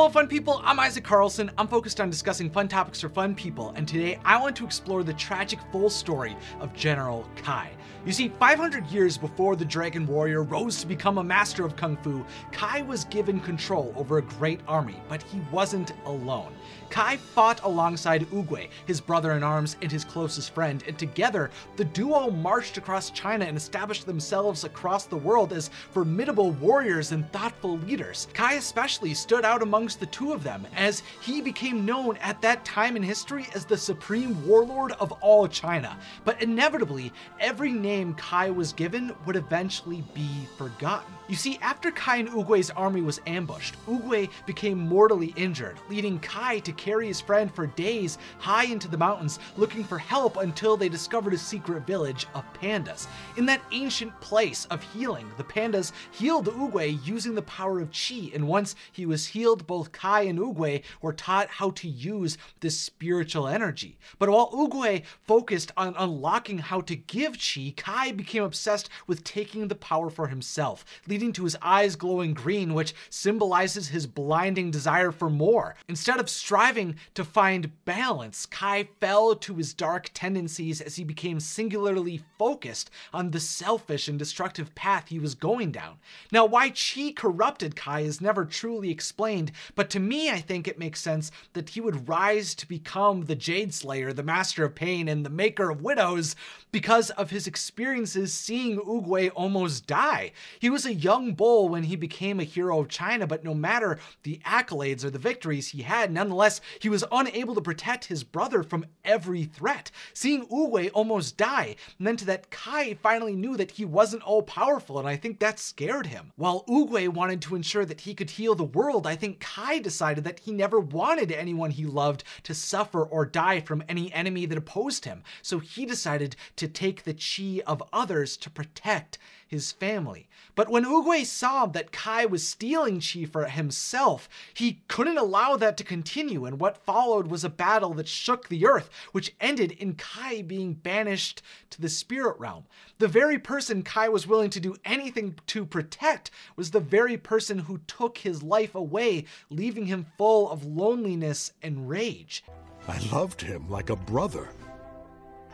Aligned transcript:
Hello 0.00 0.08
fun 0.08 0.28
people, 0.28 0.62
I'm 0.64 0.80
Isaac 0.80 1.04
Carlson. 1.04 1.50
I'm 1.58 1.68
focused 1.68 2.00
on 2.00 2.08
discussing 2.08 2.48
fun 2.48 2.68
topics 2.68 3.02
for 3.02 3.10
fun 3.10 3.34
people, 3.34 3.74
and 3.76 3.86
today 3.86 4.18
I 4.24 4.40
want 4.40 4.56
to 4.56 4.64
explore 4.64 5.02
the 5.02 5.12
tragic 5.12 5.58
full 5.70 5.90
story 5.90 6.38
of 6.58 6.72
General 6.72 7.28
Kai. 7.36 7.72
You 8.06 8.12
see, 8.12 8.30
500 8.30 8.86
years 8.86 9.18
before 9.18 9.56
the 9.56 9.64
Dragon 9.66 10.06
Warrior 10.06 10.42
rose 10.42 10.80
to 10.80 10.86
become 10.86 11.18
a 11.18 11.22
master 11.22 11.66
of 11.66 11.76
Kung 11.76 11.98
Fu, 11.98 12.24
Kai 12.50 12.80
was 12.80 13.04
given 13.04 13.40
control 13.40 13.92
over 13.94 14.16
a 14.16 14.22
great 14.22 14.60
army, 14.66 14.96
but 15.06 15.22
he 15.22 15.42
wasn't 15.52 15.92
alone. 16.06 16.54
Kai 16.88 17.18
fought 17.18 17.62
alongside 17.62 18.22
Oogway, 18.30 18.70
his 18.86 19.02
brother 19.02 19.32
in 19.32 19.42
arms 19.42 19.76
and 19.82 19.92
his 19.92 20.02
closest 20.02 20.54
friend, 20.54 20.82
and 20.86 20.98
together 20.98 21.50
the 21.76 21.84
duo 21.84 22.30
marched 22.30 22.78
across 22.78 23.10
China 23.10 23.44
and 23.44 23.56
established 23.56 24.06
themselves 24.06 24.64
across 24.64 25.04
the 25.04 25.16
world 25.16 25.52
as 25.52 25.68
formidable 25.90 26.52
warriors 26.52 27.12
and 27.12 27.30
thoughtful 27.32 27.76
leaders. 27.80 28.28
Kai 28.32 28.54
especially 28.54 29.12
stood 29.12 29.44
out 29.44 29.60
the 29.96 30.06
two 30.06 30.32
of 30.32 30.42
them, 30.42 30.66
as 30.76 31.02
he 31.20 31.40
became 31.40 31.84
known 31.84 32.16
at 32.18 32.40
that 32.42 32.64
time 32.64 32.96
in 32.96 33.02
history 33.02 33.46
as 33.54 33.64
the 33.64 33.76
supreme 33.76 34.46
warlord 34.46 34.92
of 34.92 35.12
all 35.20 35.46
China. 35.48 35.98
But 36.24 36.42
inevitably, 36.42 37.12
every 37.38 37.72
name 37.72 38.14
Kai 38.14 38.50
was 38.50 38.72
given 38.72 39.14
would 39.26 39.36
eventually 39.36 40.04
be 40.14 40.46
forgotten. 40.56 41.14
You 41.30 41.36
see, 41.36 41.60
after 41.62 41.92
Kai 41.92 42.16
and 42.16 42.28
Oogway's 42.30 42.70
army 42.70 43.02
was 43.02 43.20
ambushed, 43.24 43.76
Oogway 43.86 44.28
became 44.46 44.76
mortally 44.76 45.32
injured, 45.36 45.78
leading 45.88 46.18
Kai 46.18 46.58
to 46.58 46.72
carry 46.72 47.06
his 47.06 47.20
friend 47.20 47.54
for 47.54 47.68
days 47.68 48.18
high 48.40 48.64
into 48.64 48.88
the 48.88 48.98
mountains 48.98 49.38
looking 49.56 49.84
for 49.84 49.96
help 49.96 50.38
until 50.38 50.76
they 50.76 50.88
discovered 50.88 51.32
a 51.32 51.38
secret 51.38 51.86
village 51.86 52.26
of 52.34 52.42
pandas. 52.54 53.06
In 53.36 53.46
that 53.46 53.62
ancient 53.70 54.20
place 54.20 54.64
of 54.72 54.82
healing, 54.82 55.30
the 55.36 55.44
pandas 55.44 55.92
healed 56.10 56.48
Oogway 56.48 56.98
using 57.06 57.36
the 57.36 57.42
power 57.42 57.78
of 57.78 57.92
chi, 57.92 58.32
and 58.34 58.48
once 58.48 58.74
he 58.90 59.06
was 59.06 59.28
healed, 59.28 59.68
both 59.68 59.92
Kai 59.92 60.22
and 60.22 60.40
Oogway 60.40 60.82
were 61.00 61.12
taught 61.12 61.46
how 61.46 61.70
to 61.70 61.88
use 61.88 62.38
this 62.58 62.76
spiritual 62.76 63.46
energy. 63.46 63.98
But 64.18 64.30
while 64.30 64.50
Oogway 64.50 65.04
focused 65.28 65.70
on 65.76 65.94
unlocking 65.96 66.58
how 66.58 66.80
to 66.80 66.96
give 66.96 67.38
chi, 67.38 67.72
Kai 67.76 68.10
became 68.10 68.42
obsessed 68.42 68.88
with 69.06 69.22
taking 69.22 69.68
the 69.68 69.76
power 69.76 70.10
for 70.10 70.26
himself, 70.26 70.84
leading 71.06 71.19
to 71.20 71.44
his 71.44 71.56
eyes 71.60 71.94
glowing 71.96 72.34
green, 72.34 72.72
which 72.72 72.94
symbolizes 73.10 73.88
his 73.88 74.06
blinding 74.06 74.70
desire 74.70 75.12
for 75.12 75.28
more. 75.28 75.76
Instead 75.88 76.18
of 76.18 76.30
striving 76.30 76.96
to 77.14 77.24
find 77.24 77.84
balance, 77.84 78.46
Kai 78.46 78.88
fell 79.00 79.34
to 79.36 79.54
his 79.54 79.74
dark 79.74 80.10
tendencies 80.14 80.80
as 80.80 80.96
he 80.96 81.04
became 81.04 81.38
singularly 81.38 82.22
focused 82.38 82.90
on 83.12 83.30
the 83.30 83.40
selfish 83.40 84.08
and 84.08 84.18
destructive 84.18 84.74
path 84.74 85.08
he 85.08 85.18
was 85.18 85.34
going 85.34 85.70
down. 85.70 85.98
Now, 86.32 86.46
why 86.46 86.70
Chi 86.70 87.12
corrupted 87.14 87.76
Kai 87.76 88.00
is 88.00 88.20
never 88.20 88.46
truly 88.46 88.90
explained, 88.90 89.52
but 89.74 89.90
to 89.90 90.00
me, 90.00 90.30
I 90.30 90.40
think 90.40 90.66
it 90.66 90.78
makes 90.78 91.00
sense 91.00 91.30
that 91.52 91.70
he 91.70 91.80
would 91.80 92.08
rise 92.08 92.54
to 92.54 92.66
become 92.66 93.26
the 93.26 93.36
Jade 93.36 93.74
Slayer, 93.74 94.12
the 94.12 94.22
Master 94.22 94.64
of 94.64 94.74
Pain, 94.74 95.08
and 95.08 95.24
the 95.24 95.30
Maker 95.30 95.70
of 95.70 95.82
Widows 95.82 96.34
because 96.72 97.10
of 97.10 97.30
his 97.30 97.46
experiences 97.46 98.32
seeing 98.32 98.78
Oogway 98.78 99.30
almost 99.34 99.86
die. 99.86 100.32
He 100.58 100.70
was 100.70 100.86
a 100.86 100.94
young 100.94 101.09
bull 101.18 101.68
when 101.68 101.84
he 101.84 101.96
became 101.96 102.38
a 102.40 102.44
hero 102.44 102.80
of 102.80 102.88
China, 102.88 103.26
but 103.26 103.44
no 103.44 103.54
matter 103.54 103.98
the 104.22 104.40
accolades 104.44 105.04
or 105.04 105.10
the 105.10 105.18
victories 105.18 105.68
he 105.68 105.82
had, 105.82 106.12
nonetheless, 106.12 106.60
he 106.78 106.88
was 106.88 107.04
unable 107.10 107.54
to 107.54 107.60
protect 107.60 108.04
his 108.04 108.22
brother 108.22 108.62
from 108.62 108.86
every 109.04 109.44
threat. 109.44 109.90
Seeing 110.14 110.46
Oogway 110.46 110.90
almost 110.94 111.36
die 111.36 111.76
meant 111.98 112.26
that 112.26 112.50
Kai 112.50 112.94
finally 112.94 113.34
knew 113.34 113.56
that 113.56 113.72
he 113.72 113.84
wasn't 113.84 114.22
all 114.22 114.42
powerful, 114.42 114.98
and 114.98 115.08
I 115.08 115.16
think 115.16 115.38
that 115.38 115.58
scared 115.58 116.06
him. 116.06 116.32
While 116.36 116.64
Oogway 116.68 117.08
wanted 117.08 117.42
to 117.42 117.54
ensure 117.54 117.84
that 117.84 118.02
he 118.02 118.14
could 118.14 118.30
heal 118.30 118.54
the 118.54 118.64
world, 118.64 119.06
I 119.06 119.16
think 119.16 119.40
Kai 119.40 119.78
decided 119.78 120.24
that 120.24 120.40
he 120.40 120.52
never 120.52 120.78
wanted 120.78 121.32
anyone 121.32 121.70
he 121.70 121.86
loved 121.86 122.24
to 122.44 122.54
suffer 122.54 123.02
or 123.02 123.26
die 123.26 123.60
from 123.60 123.82
any 123.88 124.12
enemy 124.12 124.46
that 124.46 124.58
opposed 124.58 125.04
him. 125.04 125.22
So 125.42 125.58
he 125.58 125.86
decided 125.86 126.36
to 126.56 126.68
take 126.68 127.02
the 127.02 127.14
chi 127.14 127.62
of 127.66 127.82
others 127.92 128.36
to 128.38 128.50
protect 128.50 129.18
his 129.50 129.72
family. 129.72 130.28
But 130.54 130.68
when 130.68 130.84
Oogway 130.84 131.26
saw 131.26 131.66
that 131.66 131.90
Kai 131.90 132.24
was 132.24 132.46
stealing 132.46 133.00
chi 133.00 133.24
for 133.24 133.46
himself, 133.46 134.28
he 134.54 134.82
couldn't 134.86 135.18
allow 135.18 135.56
that 135.56 135.76
to 135.78 135.84
continue, 135.84 136.44
and 136.44 136.60
what 136.60 136.84
followed 136.84 137.26
was 137.26 137.42
a 137.42 137.48
battle 137.48 137.92
that 137.94 138.06
shook 138.06 138.48
the 138.48 138.64
earth, 138.64 138.88
which 139.10 139.34
ended 139.40 139.72
in 139.72 139.94
Kai 139.94 140.42
being 140.42 140.74
banished 140.74 141.42
to 141.70 141.80
the 141.80 141.88
spirit 141.88 142.38
realm. 142.38 142.62
The 142.98 143.08
very 143.08 143.40
person 143.40 143.82
Kai 143.82 144.08
was 144.08 144.24
willing 144.24 144.50
to 144.50 144.60
do 144.60 144.76
anything 144.84 145.34
to 145.48 145.66
protect 145.66 146.30
was 146.54 146.70
the 146.70 146.78
very 146.78 147.16
person 147.16 147.58
who 147.58 147.78
took 147.88 148.18
his 148.18 148.44
life 148.44 148.76
away, 148.76 149.24
leaving 149.50 149.86
him 149.86 150.06
full 150.16 150.48
of 150.48 150.64
loneliness 150.64 151.54
and 151.60 151.88
rage. 151.88 152.44
I 152.86 153.00
loved 153.10 153.40
him 153.40 153.68
like 153.68 153.90
a 153.90 153.96
brother, 153.96 154.48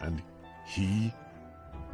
and 0.00 0.22
he 0.66 1.14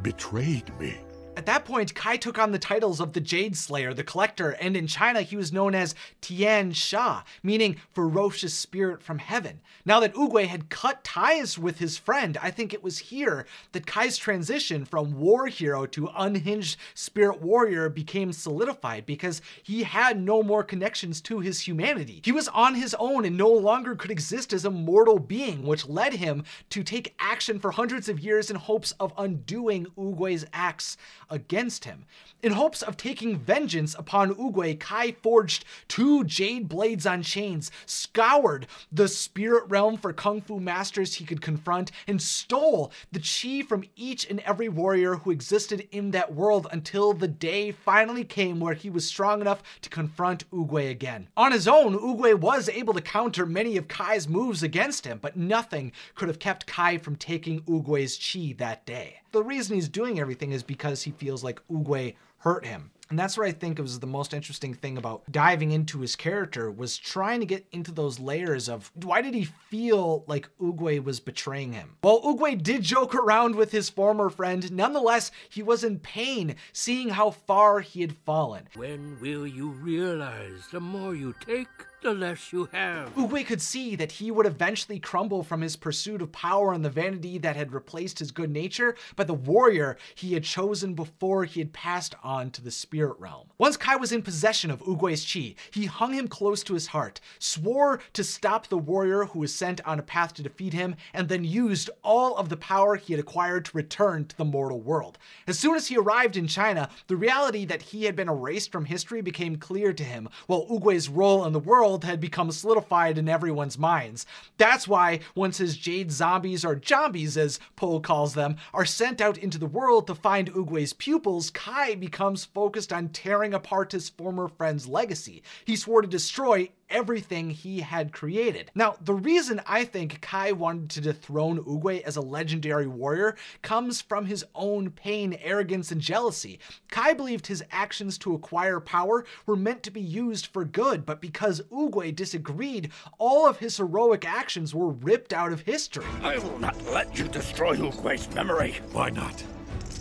betrayed 0.02 0.76
me. 0.80 0.98
At 1.34 1.46
that 1.46 1.64
point, 1.64 1.94
Kai 1.94 2.18
took 2.18 2.38
on 2.38 2.52
the 2.52 2.58
titles 2.58 3.00
of 3.00 3.14
the 3.14 3.20
Jade 3.20 3.56
Slayer, 3.56 3.94
the 3.94 4.04
Collector, 4.04 4.50
and 4.50 4.76
in 4.76 4.86
China 4.86 5.22
he 5.22 5.34
was 5.34 5.50
known 5.50 5.74
as 5.74 5.94
Tian 6.20 6.72
Sha, 6.72 7.22
meaning 7.42 7.76
ferocious 7.94 8.52
spirit 8.52 9.02
from 9.02 9.18
heaven. 9.18 9.62
Now 9.86 9.98
that 10.00 10.12
Oogway 10.12 10.46
had 10.46 10.68
cut 10.68 11.02
ties 11.02 11.58
with 11.58 11.78
his 11.78 11.96
friend, 11.96 12.36
I 12.42 12.50
think 12.50 12.74
it 12.74 12.84
was 12.84 12.98
here 12.98 13.46
that 13.72 13.86
Kai's 13.86 14.18
transition 14.18 14.84
from 14.84 15.18
war 15.18 15.46
hero 15.46 15.86
to 15.86 16.10
unhinged 16.14 16.76
spirit 16.94 17.40
warrior 17.40 17.88
became 17.88 18.32
solidified 18.34 19.06
because 19.06 19.40
he 19.62 19.84
had 19.84 20.20
no 20.20 20.42
more 20.42 20.62
connections 20.62 21.22
to 21.22 21.40
his 21.40 21.66
humanity. 21.66 22.20
He 22.24 22.32
was 22.32 22.48
on 22.48 22.74
his 22.74 22.94
own 22.98 23.24
and 23.24 23.38
no 23.38 23.48
longer 23.48 23.96
could 23.96 24.10
exist 24.10 24.52
as 24.52 24.66
a 24.66 24.70
mortal 24.70 25.18
being, 25.18 25.62
which 25.62 25.88
led 25.88 26.12
him 26.12 26.44
to 26.70 26.84
take 26.84 27.14
action 27.18 27.58
for 27.58 27.70
hundreds 27.70 28.10
of 28.10 28.20
years 28.20 28.50
in 28.50 28.56
hopes 28.56 28.92
of 29.00 29.14
undoing 29.16 29.86
Oogway's 29.96 30.44
acts 30.52 30.98
against 31.32 31.84
him. 31.84 32.04
In 32.42 32.52
hopes 32.52 32.82
of 32.82 32.96
taking 32.96 33.38
vengeance 33.38 33.94
upon 33.94 34.34
Oogway, 34.34 34.78
Kai 34.78 35.12
forged 35.12 35.64
two 35.86 36.24
jade 36.24 36.68
blades 36.68 37.06
on 37.06 37.22
chains, 37.22 37.70
scoured 37.86 38.66
the 38.90 39.06
spirit 39.06 39.64
realm 39.68 39.96
for 39.96 40.12
kung 40.12 40.40
fu 40.40 40.58
masters 40.58 41.14
he 41.14 41.24
could 41.24 41.40
confront, 41.40 41.92
and 42.08 42.20
stole 42.20 42.92
the 43.12 43.20
chi 43.20 43.64
from 43.66 43.84
each 43.94 44.28
and 44.28 44.40
every 44.40 44.68
warrior 44.68 45.16
who 45.16 45.30
existed 45.30 45.86
in 45.92 46.10
that 46.10 46.34
world 46.34 46.66
until 46.72 47.12
the 47.12 47.28
day 47.28 47.70
finally 47.70 48.24
came 48.24 48.58
where 48.58 48.74
he 48.74 48.90
was 48.90 49.06
strong 49.06 49.40
enough 49.40 49.62
to 49.80 49.88
confront 49.88 50.50
Oogway 50.50 50.90
again. 50.90 51.28
On 51.36 51.52
his 51.52 51.68
own, 51.68 51.96
Oogway 51.96 52.34
was 52.34 52.68
able 52.68 52.94
to 52.94 53.00
counter 53.00 53.46
many 53.46 53.76
of 53.76 53.88
Kai's 53.88 54.28
moves 54.28 54.62
against 54.62 55.06
him, 55.06 55.18
but 55.22 55.36
nothing 55.36 55.92
could 56.14 56.28
have 56.28 56.40
kept 56.40 56.66
Kai 56.66 56.98
from 56.98 57.16
taking 57.16 57.62
Oogway's 57.62 58.18
chi 58.18 58.54
that 58.58 58.84
day. 58.84 59.21
The 59.32 59.42
reason 59.42 59.74
he's 59.74 59.88
doing 59.88 60.20
everything 60.20 60.52
is 60.52 60.62
because 60.62 61.02
he 61.02 61.10
feels 61.10 61.42
like 61.42 61.60
Oogway 61.68 62.14
hurt 62.38 62.66
him. 62.66 62.90
And 63.08 63.18
that's 63.18 63.36
what 63.36 63.46
I 63.46 63.52
think 63.52 63.78
it 63.78 63.82
was 63.82 64.00
the 64.00 64.06
most 64.06 64.32
interesting 64.32 64.74
thing 64.74 64.96
about 64.96 65.22
diving 65.30 65.70
into 65.70 66.00
his 66.00 66.16
character 66.16 66.70
was 66.70 66.96
trying 66.96 67.40
to 67.40 67.46
get 67.46 67.66
into 67.70 67.92
those 67.92 68.18
layers 68.18 68.68
of 68.68 68.90
why 68.94 69.20
did 69.20 69.34
he 69.34 69.44
feel 69.44 70.24
like 70.26 70.48
Oogway 70.60 71.02
was 71.02 71.20
betraying 71.20 71.72
him? 71.74 71.96
Well, 72.02 72.22
Oogway 72.22 72.62
did 72.62 72.82
joke 72.82 73.14
around 73.14 73.54
with 73.54 73.70
his 73.70 73.90
former 73.90 74.30
friend. 74.30 74.72
Nonetheless, 74.72 75.30
he 75.50 75.62
was 75.62 75.84
in 75.84 75.98
pain 75.98 76.56
seeing 76.72 77.10
how 77.10 77.30
far 77.30 77.80
he 77.80 78.00
had 78.00 78.16
fallen. 78.16 78.68
When 78.74 79.18
will 79.20 79.46
you 79.46 79.68
realize 79.68 80.68
the 80.72 80.80
more 80.80 81.14
you 81.14 81.34
take, 81.44 81.68
the 82.02 82.12
less 82.12 82.52
you 82.52 82.68
have. 82.72 83.14
Oogway 83.14 83.46
could 83.46 83.62
see 83.62 83.96
that 83.96 84.12
he 84.12 84.30
would 84.30 84.46
eventually 84.46 84.98
crumble 84.98 85.42
from 85.42 85.60
his 85.60 85.76
pursuit 85.76 86.20
of 86.20 86.32
power 86.32 86.72
and 86.72 86.84
the 86.84 86.90
vanity 86.90 87.38
that 87.38 87.56
had 87.56 87.72
replaced 87.72 88.18
his 88.18 88.30
good 88.30 88.50
nature 88.50 88.96
by 89.16 89.24
the 89.24 89.32
warrior 89.34 89.96
he 90.14 90.34
had 90.34 90.44
chosen 90.44 90.94
before 90.94 91.44
he 91.44 91.60
had 91.60 91.72
passed 91.72 92.14
on 92.22 92.50
to 92.50 92.62
the 92.62 92.70
spirit 92.70 93.18
realm. 93.18 93.48
Once 93.58 93.76
Kai 93.76 93.96
was 93.96 94.12
in 94.12 94.22
possession 94.22 94.70
of 94.70 94.82
Oogway's 94.82 95.30
chi, 95.30 95.54
he 95.70 95.86
hung 95.86 96.12
him 96.12 96.28
close 96.28 96.62
to 96.64 96.74
his 96.74 96.88
heart, 96.88 97.20
swore 97.38 98.00
to 98.12 98.24
stop 98.24 98.66
the 98.66 98.78
warrior 98.78 99.24
who 99.26 99.38
was 99.38 99.54
sent 99.54 99.80
on 99.86 99.98
a 99.98 100.02
path 100.02 100.34
to 100.34 100.42
defeat 100.42 100.72
him, 100.72 100.96
and 101.14 101.28
then 101.28 101.44
used 101.44 101.88
all 102.02 102.36
of 102.36 102.48
the 102.48 102.56
power 102.56 102.96
he 102.96 103.12
had 103.12 103.20
acquired 103.20 103.64
to 103.64 103.76
return 103.76 104.24
to 104.24 104.36
the 104.36 104.44
mortal 104.44 104.80
world. 104.80 105.18
As 105.46 105.58
soon 105.58 105.76
as 105.76 105.86
he 105.86 105.96
arrived 105.96 106.36
in 106.36 106.48
China, 106.48 106.88
the 107.06 107.16
reality 107.16 107.64
that 107.64 107.82
he 107.82 108.04
had 108.04 108.16
been 108.16 108.28
erased 108.28 108.72
from 108.72 108.86
history 108.86 109.20
became 109.22 109.56
clear 109.56 109.92
to 109.92 110.04
him, 110.04 110.28
while 110.46 110.66
Oogway's 110.66 111.08
role 111.08 111.44
in 111.44 111.52
the 111.52 111.60
world 111.60 111.91
world 111.92 112.04
had 112.04 112.20
become 112.20 112.50
solidified 112.50 113.18
in 113.18 113.28
everyone's 113.28 113.78
minds. 113.78 114.24
That's 114.56 114.88
why 114.88 115.20
once 115.34 115.58
his 115.58 115.76
jade 115.76 116.10
zombies, 116.10 116.64
or 116.64 116.80
zombies 116.82 117.36
as 117.36 117.60
Po 117.76 118.00
calls 118.00 118.32
them, 118.32 118.56
are 118.72 118.86
sent 118.86 119.20
out 119.20 119.36
into 119.36 119.58
the 119.58 119.66
world 119.66 120.06
to 120.06 120.14
find 120.14 120.50
Oogway's 120.54 120.94
pupils, 120.94 121.50
Kai 121.50 121.94
becomes 121.94 122.46
focused 122.46 122.94
on 122.94 123.10
tearing 123.10 123.52
apart 123.52 123.92
his 123.92 124.08
former 124.08 124.48
friend's 124.48 124.88
legacy. 124.88 125.42
He 125.66 125.76
swore 125.76 126.00
to 126.00 126.08
destroy 126.08 126.70
everything 126.92 127.50
he 127.50 127.80
had 127.80 128.12
created. 128.12 128.70
Now, 128.74 128.96
the 129.00 129.14
reason 129.14 129.60
I 129.66 129.84
think 129.84 130.20
Kai 130.20 130.52
wanted 130.52 130.90
to 130.90 131.00
dethrone 131.00 131.58
Oogway 131.64 132.02
as 132.02 132.16
a 132.16 132.20
legendary 132.20 132.86
warrior 132.86 133.36
comes 133.62 134.00
from 134.00 134.26
his 134.26 134.44
own 134.54 134.90
pain, 134.90 135.36
arrogance, 135.42 135.90
and 135.90 136.00
jealousy. 136.00 136.60
Kai 136.90 137.14
believed 137.14 137.46
his 137.46 137.64
actions 137.72 138.18
to 138.18 138.34
acquire 138.34 138.78
power 138.78 139.24
were 139.46 139.56
meant 139.56 139.82
to 139.82 139.90
be 139.90 140.00
used 140.00 140.46
for 140.46 140.64
good, 140.64 141.04
but 141.04 141.20
because 141.20 141.62
Oogway 141.72 142.14
disagreed, 142.14 142.92
all 143.18 143.48
of 143.48 143.58
his 143.58 143.78
heroic 143.78 144.24
actions 144.24 144.74
were 144.74 144.90
ripped 144.90 145.32
out 145.32 145.52
of 145.52 145.62
history. 145.62 146.04
I 146.22 146.38
will 146.38 146.58
not 146.58 146.80
let 146.86 147.18
you 147.18 147.26
destroy 147.28 147.76
Oogway's 147.76 148.32
memory. 148.34 148.76
Why 148.92 149.10
not? 149.10 149.42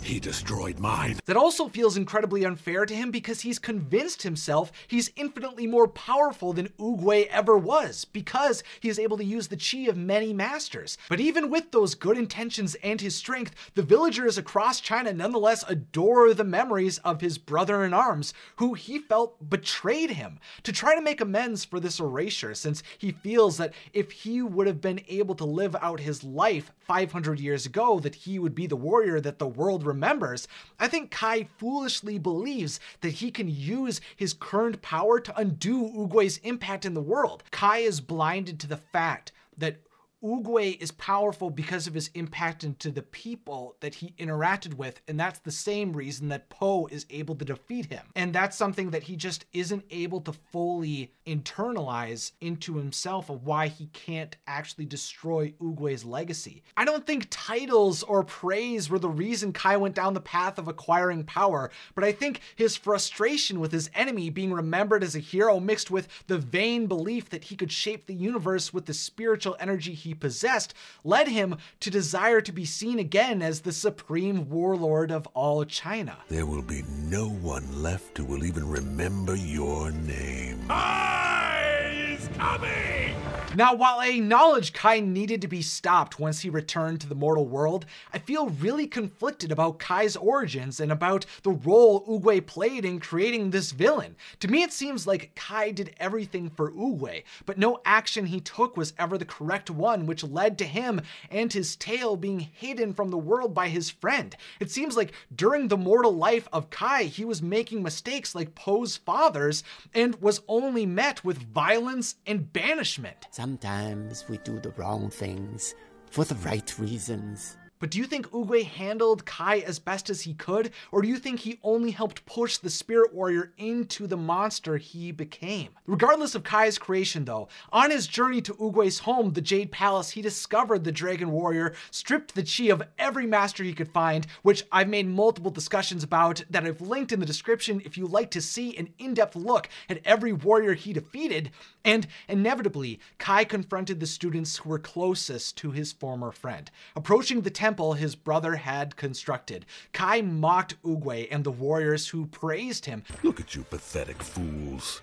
He 0.02 0.18
destroyed 0.18 0.80
mine. 0.80 1.20
That 1.26 1.36
also 1.36 1.68
feels 1.68 1.96
incredibly 1.96 2.44
unfair 2.44 2.84
to 2.84 2.94
him 2.94 3.12
because 3.12 3.42
he's 3.42 3.60
convinced 3.60 4.22
himself 4.22 4.72
he's 4.88 5.12
infinitely 5.14 5.66
more 5.66 5.86
powerful 5.86 6.52
than 6.52 6.68
Oogway 6.70 7.28
ever 7.28 7.56
was, 7.56 8.04
because 8.04 8.64
he 8.80 8.88
is 8.88 8.98
able 8.98 9.16
to 9.16 9.24
use 9.24 9.46
the 9.46 9.56
chi 9.56 9.88
of 9.88 9.96
many 9.96 10.32
masters. 10.32 10.98
But 11.08 11.20
even 11.20 11.50
with 11.50 11.70
those 11.70 11.94
good 11.94 12.18
intentions 12.18 12.74
and 12.82 13.00
his 13.00 13.14
strength, 13.14 13.54
the 13.74 13.82
villagers 13.82 14.36
across 14.36 14.80
China 14.80 15.12
nonetheless 15.12 15.64
adore 15.68 16.34
the 16.34 16.44
memories 16.44 16.98
of 16.98 17.20
his 17.20 17.38
brother 17.38 17.84
in 17.84 17.94
arms, 17.94 18.34
who 18.56 18.74
he 18.74 18.98
felt 18.98 19.48
betrayed 19.48 20.10
him. 20.10 20.40
To 20.64 20.72
try 20.72 20.96
to 20.96 21.00
make 21.00 21.20
amends 21.20 21.64
for 21.64 21.78
this 21.78 22.00
erasure, 22.00 22.54
since 22.54 22.82
he 22.98 23.12
feels 23.12 23.56
that 23.58 23.72
if 23.92 24.10
he 24.10 24.42
would 24.42 24.66
have 24.66 24.80
been 24.80 25.00
able 25.08 25.36
to 25.36 25.44
live 25.44 25.76
out 25.76 26.00
his 26.00 26.24
life 26.24 26.72
500 26.80 27.38
years 27.38 27.66
ago, 27.66 28.00
that 28.00 28.16
he 28.16 28.40
would 28.40 28.54
be 28.54 28.66
the 28.66 28.76
warrior 28.76 29.20
that 29.20 29.38
the 29.38 29.46
world 29.46 29.86
remembers, 29.92 30.48
I 30.80 30.88
think 30.88 31.10
Kai 31.10 31.48
foolishly 31.58 32.18
believes 32.18 32.80
that 33.02 33.14
he 33.14 33.30
can 33.30 33.48
use 33.48 34.00
his 34.16 34.32
current 34.32 34.82
power 34.82 35.20
to 35.20 35.38
undo 35.38 35.82
Oogway's 35.82 36.38
impact 36.38 36.84
in 36.84 36.94
the 36.94 37.00
world. 37.00 37.42
Kai 37.50 37.78
is 37.78 38.00
blinded 38.00 38.58
to 38.60 38.66
the 38.66 38.76
fact 38.76 39.32
that 39.56 39.76
Oogway 40.22 40.80
is 40.80 40.92
powerful 40.92 41.50
because 41.50 41.86
of 41.86 41.94
his 41.94 42.10
impact 42.14 42.62
into 42.62 42.90
the 42.92 43.02
people 43.02 43.76
that 43.80 43.96
he 43.96 44.14
interacted 44.18 44.74
with, 44.74 45.00
and 45.08 45.18
that's 45.18 45.40
the 45.40 45.50
same 45.50 45.92
reason 45.92 46.28
that 46.28 46.48
Po 46.48 46.86
is 46.86 47.06
able 47.10 47.34
to 47.34 47.44
defeat 47.44 47.86
him. 47.86 48.06
And 48.14 48.32
that's 48.32 48.56
something 48.56 48.90
that 48.90 49.02
he 49.02 49.16
just 49.16 49.44
isn't 49.52 49.84
able 49.90 50.20
to 50.20 50.32
fully 50.32 51.12
internalize 51.26 52.32
into 52.40 52.76
himself 52.76 53.30
of 53.30 53.44
why 53.44 53.66
he 53.66 53.86
can't 53.86 54.36
actually 54.46 54.84
destroy 54.84 55.52
Oogway's 55.60 56.04
legacy. 56.04 56.62
I 56.76 56.84
don't 56.84 57.06
think 57.06 57.26
titles 57.30 58.04
or 58.04 58.22
praise 58.22 58.88
were 58.88 59.00
the 59.00 59.08
reason 59.08 59.52
Kai 59.52 59.76
went 59.76 59.96
down 59.96 60.14
the 60.14 60.20
path 60.20 60.58
of 60.58 60.68
acquiring 60.68 61.24
power, 61.24 61.70
but 61.94 62.04
I 62.04 62.12
think 62.12 62.40
his 62.54 62.76
frustration 62.76 63.58
with 63.58 63.72
his 63.72 63.90
enemy 63.94 64.30
being 64.30 64.52
remembered 64.52 65.02
as 65.02 65.16
a 65.16 65.20
hero 65.20 65.58
mixed 65.58 65.90
with 65.90 66.06
the 66.28 66.38
vain 66.38 66.86
belief 66.86 67.28
that 67.30 67.44
he 67.44 67.56
could 67.56 67.72
shape 67.72 68.06
the 68.06 68.14
universe 68.14 68.72
with 68.72 68.86
the 68.86 68.94
spiritual 68.94 69.56
energy 69.58 69.94
he 69.94 70.11
possessed 70.14 70.74
led 71.04 71.28
him 71.28 71.56
to 71.80 71.90
desire 71.90 72.40
to 72.40 72.52
be 72.52 72.64
seen 72.64 72.98
again 72.98 73.42
as 73.42 73.60
the 73.60 73.72
supreme 73.72 74.48
warlord 74.48 75.10
of 75.10 75.26
all 75.34 75.64
China. 75.64 76.18
There 76.28 76.46
will 76.46 76.62
be 76.62 76.82
no 76.88 77.28
one 77.28 77.82
left 77.82 78.18
who 78.18 78.24
will 78.24 78.44
even 78.44 78.68
remember 78.68 79.34
your 79.34 79.90
name. 79.90 80.66
Kai 80.68 82.16
is 82.18 82.28
coming! 82.36 83.11
Now, 83.54 83.74
while 83.74 83.98
I 83.98 84.08
acknowledge 84.08 84.72
Kai 84.72 85.00
needed 85.00 85.42
to 85.42 85.48
be 85.48 85.60
stopped 85.60 86.18
once 86.18 86.40
he 86.40 86.48
returned 86.48 87.02
to 87.02 87.06
the 87.06 87.14
mortal 87.14 87.44
world, 87.44 87.84
I 88.10 88.18
feel 88.18 88.48
really 88.48 88.86
conflicted 88.86 89.52
about 89.52 89.78
Kai's 89.78 90.16
origins 90.16 90.80
and 90.80 90.90
about 90.90 91.26
the 91.42 91.50
role 91.50 92.02
Oogway 92.06 92.46
played 92.46 92.86
in 92.86 92.98
creating 92.98 93.50
this 93.50 93.72
villain. 93.72 94.16
To 94.40 94.48
me, 94.48 94.62
it 94.62 94.72
seems 94.72 95.06
like 95.06 95.34
Kai 95.34 95.70
did 95.70 95.94
everything 96.00 96.48
for 96.48 96.70
Oogway, 96.72 97.24
but 97.44 97.58
no 97.58 97.82
action 97.84 98.24
he 98.24 98.40
took 98.40 98.74
was 98.74 98.94
ever 98.98 99.18
the 99.18 99.26
correct 99.26 99.68
one, 99.68 100.06
which 100.06 100.24
led 100.24 100.56
to 100.56 100.64
him 100.64 101.02
and 101.30 101.52
his 101.52 101.76
tale 101.76 102.16
being 102.16 102.40
hidden 102.40 102.94
from 102.94 103.10
the 103.10 103.18
world 103.18 103.52
by 103.52 103.68
his 103.68 103.90
friend. 103.90 104.34
It 104.60 104.70
seems 104.70 104.96
like 104.96 105.12
during 105.34 105.68
the 105.68 105.76
mortal 105.76 106.16
life 106.16 106.48
of 106.54 106.70
Kai, 106.70 107.02
he 107.02 107.26
was 107.26 107.42
making 107.42 107.82
mistakes 107.82 108.34
like 108.34 108.54
Po's 108.54 108.96
father's 108.96 109.62
and 109.92 110.14
was 110.22 110.40
only 110.48 110.86
met 110.86 111.22
with 111.22 111.36
violence 111.36 112.14
and 112.26 112.50
banishment. 112.50 113.26
Sometimes 113.42 114.24
we 114.28 114.38
do 114.44 114.60
the 114.60 114.70
wrong 114.76 115.10
things 115.10 115.74
for 116.12 116.24
the 116.24 116.36
right 116.46 116.78
reasons. 116.78 117.56
But 117.82 117.90
do 117.90 117.98
you 117.98 118.04
think 118.04 118.30
Oogway 118.30 118.64
handled 118.64 119.26
Kai 119.26 119.58
as 119.58 119.80
best 119.80 120.08
as 120.08 120.20
he 120.20 120.34
could, 120.34 120.70
or 120.92 121.02
do 121.02 121.08
you 121.08 121.16
think 121.16 121.40
he 121.40 121.58
only 121.64 121.90
helped 121.90 122.24
push 122.26 122.56
the 122.56 122.70
Spirit 122.70 123.12
Warrior 123.12 123.52
into 123.58 124.06
the 124.06 124.16
monster 124.16 124.76
he 124.76 125.10
became? 125.10 125.70
Regardless 125.84 126.36
of 126.36 126.44
Kai's 126.44 126.78
creation, 126.78 127.24
though, 127.24 127.48
on 127.72 127.90
his 127.90 128.06
journey 128.06 128.40
to 128.42 128.54
Oogway's 128.54 129.00
home, 129.00 129.32
the 129.32 129.40
Jade 129.40 129.72
Palace, 129.72 130.10
he 130.10 130.22
discovered 130.22 130.84
the 130.84 130.92
Dragon 130.92 131.32
Warrior, 131.32 131.74
stripped 131.90 132.36
the 132.36 132.44
chi 132.44 132.72
of 132.72 132.84
every 133.00 133.26
master 133.26 133.64
he 133.64 133.74
could 133.74 133.90
find, 133.90 134.28
which 134.42 134.62
I've 134.70 134.88
made 134.88 135.08
multiple 135.08 135.50
discussions 135.50 136.04
about 136.04 136.44
that 136.50 136.64
I've 136.64 136.80
linked 136.80 137.10
in 137.10 137.18
the 137.18 137.26
description 137.26 137.82
if 137.84 137.98
you'd 137.98 138.12
like 138.12 138.30
to 138.30 138.40
see 138.40 138.76
an 138.76 138.90
in 139.00 139.14
depth 139.14 139.34
look 139.34 139.68
at 139.88 139.98
every 140.04 140.32
warrior 140.32 140.74
he 140.74 140.92
defeated. 140.92 141.50
And 141.84 142.06
inevitably, 142.28 143.00
Kai 143.18 143.42
confronted 143.42 143.98
the 143.98 144.06
students 144.06 144.58
who 144.58 144.68
were 144.68 144.78
closest 144.78 145.58
to 145.58 145.72
his 145.72 145.90
former 145.90 146.30
friend. 146.30 146.70
Approaching 146.94 147.40
the 147.40 147.50
temple 147.50 147.71
his 147.94 148.14
brother 148.14 148.56
had 148.56 148.96
constructed, 148.96 149.66
Kai 149.92 150.20
mocked 150.22 150.80
Oogway 150.82 151.28
and 151.30 151.44
the 151.44 151.50
warriors 151.50 152.08
who 152.08 152.26
praised 152.26 152.86
him. 152.86 153.02
Look 153.22 153.40
at 153.40 153.54
you 153.54 153.64
pathetic 153.64 154.22
fools. 154.22 155.00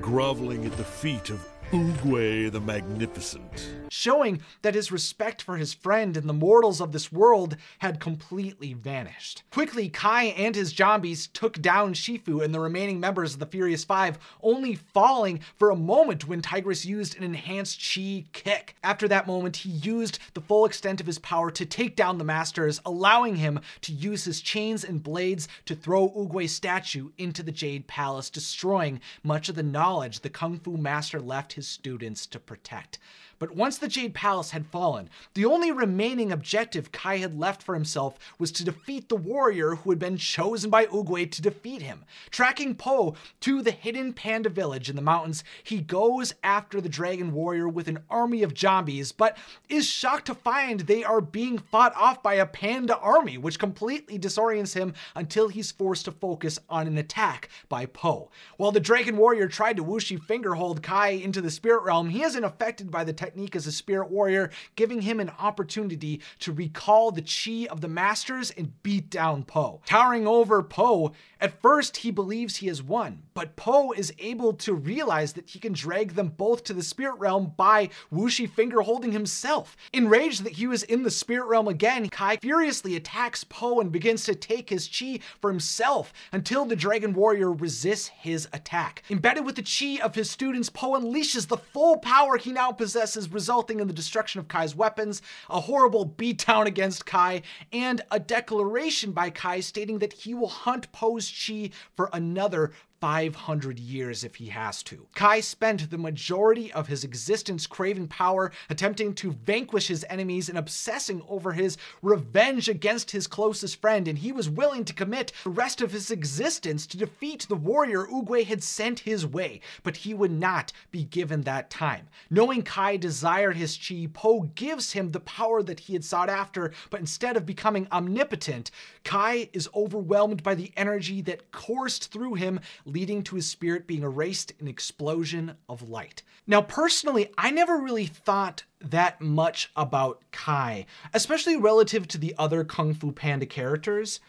Groveling 0.00 0.64
at 0.64 0.76
the 0.76 0.84
feet 0.84 1.30
of 1.30 1.46
Oogway 1.72 2.52
the 2.52 2.60
Magnificent. 2.60 3.72
showing 3.88 4.42
that 4.62 4.74
his 4.74 4.90
respect 4.90 5.40
for 5.42 5.56
his 5.56 5.72
friend 5.74 6.16
and 6.16 6.28
the 6.28 6.32
mortals 6.32 6.80
of 6.80 6.92
this 6.92 7.12
world 7.12 7.56
had 7.78 8.00
completely 8.00 8.72
vanished. 8.72 9.42
Quickly, 9.50 9.88
Kai 9.88 10.24
and 10.24 10.54
his 10.54 10.70
zombies 10.70 11.28
took 11.28 11.60
down 11.60 11.94
Shifu 11.94 12.42
and 12.42 12.54
the 12.54 12.60
remaining 12.60 13.00
members 13.00 13.34
of 13.34 13.38
the 13.38 13.46
Furious 13.46 13.84
Five, 13.84 14.18
only 14.42 14.74
falling 14.74 15.40
for 15.56 15.70
a 15.70 15.76
moment 15.76 16.26
when 16.26 16.42
Tigress 16.42 16.84
used 16.84 17.16
an 17.16 17.22
enhanced 17.22 17.80
chi 17.80 18.24
kick. 18.32 18.76
After 18.82 19.06
that 19.08 19.26
moment, 19.26 19.56
he 19.56 19.70
used 19.70 20.18
the 20.34 20.40
full 20.40 20.64
extent 20.64 21.00
of 21.00 21.06
his 21.06 21.18
power 21.18 21.50
to 21.50 21.66
take 21.66 21.96
down 21.96 22.18
the 22.18 22.24
Masters, 22.24 22.80
allowing 22.84 23.36
him 23.36 23.60
to 23.82 23.92
use 23.92 24.24
his 24.24 24.40
chains 24.40 24.84
and 24.84 25.02
blades 25.02 25.48
to 25.66 25.74
throw 25.74 26.10
Oogway's 26.10 26.54
statue 26.54 27.10
into 27.18 27.42
the 27.42 27.52
Jade 27.52 27.86
Palace, 27.86 28.30
destroying 28.30 29.00
much 29.22 29.48
of 29.48 29.54
the 29.54 29.62
knowledge 29.62 30.20
the 30.20 30.30
Kung 30.30 30.58
Fu 30.58 30.76
Master 30.76 31.20
left 31.20 31.52
his 31.52 31.61
students 31.62 32.26
to 32.26 32.40
protect. 32.40 32.98
But 33.42 33.56
once 33.56 33.76
the 33.76 33.88
Jade 33.88 34.14
Palace 34.14 34.52
had 34.52 34.68
fallen, 34.68 35.10
the 35.34 35.46
only 35.46 35.72
remaining 35.72 36.30
objective 36.30 36.92
Kai 36.92 37.16
had 37.16 37.36
left 37.36 37.60
for 37.60 37.74
himself 37.74 38.16
was 38.38 38.52
to 38.52 38.64
defeat 38.64 39.08
the 39.08 39.16
warrior 39.16 39.74
who 39.74 39.90
had 39.90 39.98
been 39.98 40.16
chosen 40.16 40.70
by 40.70 40.86
Oogway 40.86 41.28
to 41.28 41.42
defeat 41.42 41.82
him. 41.82 42.04
Tracking 42.30 42.76
Po 42.76 43.16
to 43.40 43.60
the 43.60 43.72
hidden 43.72 44.12
panda 44.12 44.48
village 44.48 44.88
in 44.88 44.94
the 44.94 45.02
mountains, 45.02 45.42
he 45.64 45.80
goes 45.80 46.36
after 46.44 46.80
the 46.80 46.88
dragon 46.88 47.32
warrior 47.32 47.68
with 47.68 47.88
an 47.88 48.04
army 48.08 48.44
of 48.44 48.56
zombies, 48.56 49.10
but 49.10 49.36
is 49.68 49.88
shocked 49.88 50.26
to 50.26 50.36
find 50.36 50.78
they 50.78 51.02
are 51.02 51.20
being 51.20 51.58
fought 51.58 51.96
off 51.96 52.22
by 52.22 52.34
a 52.34 52.46
panda 52.46 52.96
army, 52.98 53.38
which 53.38 53.58
completely 53.58 54.20
disorients 54.20 54.74
him 54.74 54.94
until 55.16 55.48
he's 55.48 55.72
forced 55.72 56.04
to 56.04 56.12
focus 56.12 56.60
on 56.70 56.86
an 56.86 56.96
attack 56.96 57.48
by 57.68 57.86
Po. 57.86 58.30
While 58.56 58.70
the 58.70 58.78
dragon 58.78 59.16
warrior 59.16 59.48
tried 59.48 59.78
to 59.78 59.84
Wuxi 59.84 60.16
fingerhold 60.16 60.80
Kai 60.80 61.08
into 61.08 61.40
the 61.40 61.50
spirit 61.50 61.82
realm, 61.82 62.10
he 62.10 62.22
isn't 62.22 62.44
affected 62.44 62.92
by 62.92 63.02
the 63.02 63.12
technique 63.32 63.56
as 63.56 63.66
a 63.66 63.72
spirit 63.72 64.10
warrior, 64.10 64.50
giving 64.76 65.00
him 65.00 65.18
an 65.18 65.30
opportunity 65.38 66.20
to 66.38 66.52
recall 66.52 67.10
the 67.10 67.22
chi 67.22 67.66
of 67.72 67.80
the 67.80 67.88
masters 67.88 68.50
and 68.50 68.82
beat 68.82 69.08
down 69.08 69.42
Po. 69.42 69.80
Towering 69.86 70.26
over 70.26 70.62
Po, 70.62 71.12
at 71.40 71.60
first 71.62 71.98
he 71.98 72.10
believes 72.10 72.56
he 72.56 72.66
has 72.66 72.82
won, 72.82 73.22
but 73.34 73.56
Po 73.56 73.92
is 73.92 74.12
able 74.18 74.52
to 74.54 74.74
realize 74.74 75.32
that 75.34 75.50
he 75.50 75.58
can 75.58 75.72
drag 75.72 76.14
them 76.14 76.28
both 76.28 76.64
to 76.64 76.72
the 76.72 76.82
spirit 76.82 77.16
realm 77.18 77.52
by 77.56 77.90
Wuxi 78.12 78.48
finger 78.48 78.82
holding 78.82 79.12
himself. 79.12 79.76
Enraged 79.92 80.44
that 80.44 80.54
he 80.54 80.66
was 80.66 80.82
in 80.82 81.02
the 81.02 81.10
spirit 81.10 81.46
realm 81.46 81.68
again, 81.68 82.08
Kai 82.08 82.36
furiously 82.36 82.96
attacks 82.96 83.44
Po 83.44 83.80
and 83.80 83.92
begins 83.92 84.24
to 84.24 84.34
take 84.34 84.70
his 84.70 84.88
chi 84.88 85.20
for 85.40 85.50
himself 85.50 86.12
until 86.32 86.64
the 86.64 86.76
dragon 86.76 87.12
warrior 87.12 87.52
resists 87.52 88.08
his 88.08 88.48
attack. 88.52 89.02
Embedded 89.10 89.44
with 89.44 89.56
the 89.56 89.62
chi 89.62 90.02
of 90.04 90.14
his 90.14 90.30
students, 90.30 90.70
Po 90.70 90.92
unleashes 90.92 91.48
the 91.48 91.56
full 91.56 91.98
power 91.98 92.36
he 92.36 92.52
now 92.52 92.72
possesses, 92.72 93.30
resulting 93.30 93.80
in 93.80 93.86
the 93.86 93.92
destruction 93.92 94.38
of 94.38 94.48
Kai's 94.48 94.74
weapons, 94.74 95.22
a 95.48 95.60
horrible 95.60 96.06
beatdown 96.06 96.66
against 96.66 97.06
Kai, 97.06 97.42
and 97.72 98.02
a 98.10 98.20
declaration 98.20 99.12
by 99.12 99.30
Kai 99.30 99.60
stating 99.60 99.98
that 99.98 100.12
he 100.12 100.34
will 100.34 100.48
hunt 100.48 100.92
Po's 100.92 101.30
chi 101.30 101.70
for 101.94 102.10
another 102.12 102.72
500 103.02 103.80
years 103.80 104.22
if 104.22 104.36
he 104.36 104.46
has 104.46 104.80
to. 104.84 105.08
Kai 105.16 105.40
spent 105.40 105.90
the 105.90 105.98
majority 105.98 106.72
of 106.72 106.86
his 106.86 107.02
existence 107.02 107.66
craving 107.66 108.06
power, 108.06 108.52
attempting 108.70 109.12
to 109.14 109.32
vanquish 109.32 109.88
his 109.88 110.06
enemies 110.08 110.48
and 110.48 110.56
obsessing 110.56 111.20
over 111.28 111.50
his 111.50 111.76
revenge 112.00 112.68
against 112.68 113.10
his 113.10 113.26
closest 113.26 113.80
friend, 113.80 114.06
and 114.06 114.18
he 114.18 114.30
was 114.30 114.48
willing 114.48 114.84
to 114.84 114.94
commit 114.94 115.32
the 115.42 115.50
rest 115.50 115.80
of 115.80 115.90
his 115.90 116.12
existence 116.12 116.86
to 116.86 116.96
defeat 116.96 117.44
the 117.48 117.56
warrior 117.56 118.06
Oogway 118.06 118.44
had 118.44 118.62
sent 118.62 119.00
his 119.00 119.26
way, 119.26 119.60
but 119.82 119.96
he 119.96 120.14
would 120.14 120.30
not 120.30 120.72
be 120.92 121.02
given 121.02 121.40
that 121.42 121.70
time. 121.70 122.06
Knowing 122.30 122.62
Kai 122.62 122.98
desired 122.98 123.56
his 123.56 123.76
chi, 123.76 124.06
Po 124.12 124.42
gives 124.54 124.92
him 124.92 125.10
the 125.10 125.18
power 125.18 125.60
that 125.64 125.80
he 125.80 125.94
had 125.94 126.04
sought 126.04 126.28
after, 126.28 126.72
but 126.88 127.00
instead 127.00 127.36
of 127.36 127.44
becoming 127.44 127.88
omnipotent, 127.90 128.70
Kai 129.02 129.48
is 129.52 129.68
overwhelmed 129.74 130.44
by 130.44 130.54
the 130.54 130.70
energy 130.76 131.20
that 131.22 131.50
coursed 131.50 132.12
through 132.12 132.34
him, 132.34 132.60
leading 132.92 133.22
to 133.22 133.36
his 133.36 133.48
spirit 133.48 133.86
being 133.86 134.02
erased 134.02 134.52
in 134.60 134.68
explosion 134.68 135.56
of 135.68 135.88
light. 135.88 136.22
Now, 136.46 136.62
personally, 136.62 137.32
I 137.38 137.50
never 137.50 137.78
really 137.78 138.06
thought 138.06 138.64
that 138.80 139.20
much 139.20 139.70
about 139.76 140.20
Kai, 140.30 140.86
especially 141.14 141.56
relative 141.56 142.06
to 142.08 142.18
the 142.18 142.34
other 142.38 142.64
Kung 142.64 142.94
Fu 142.94 143.12
Panda 143.12 143.46
characters. 143.46 144.20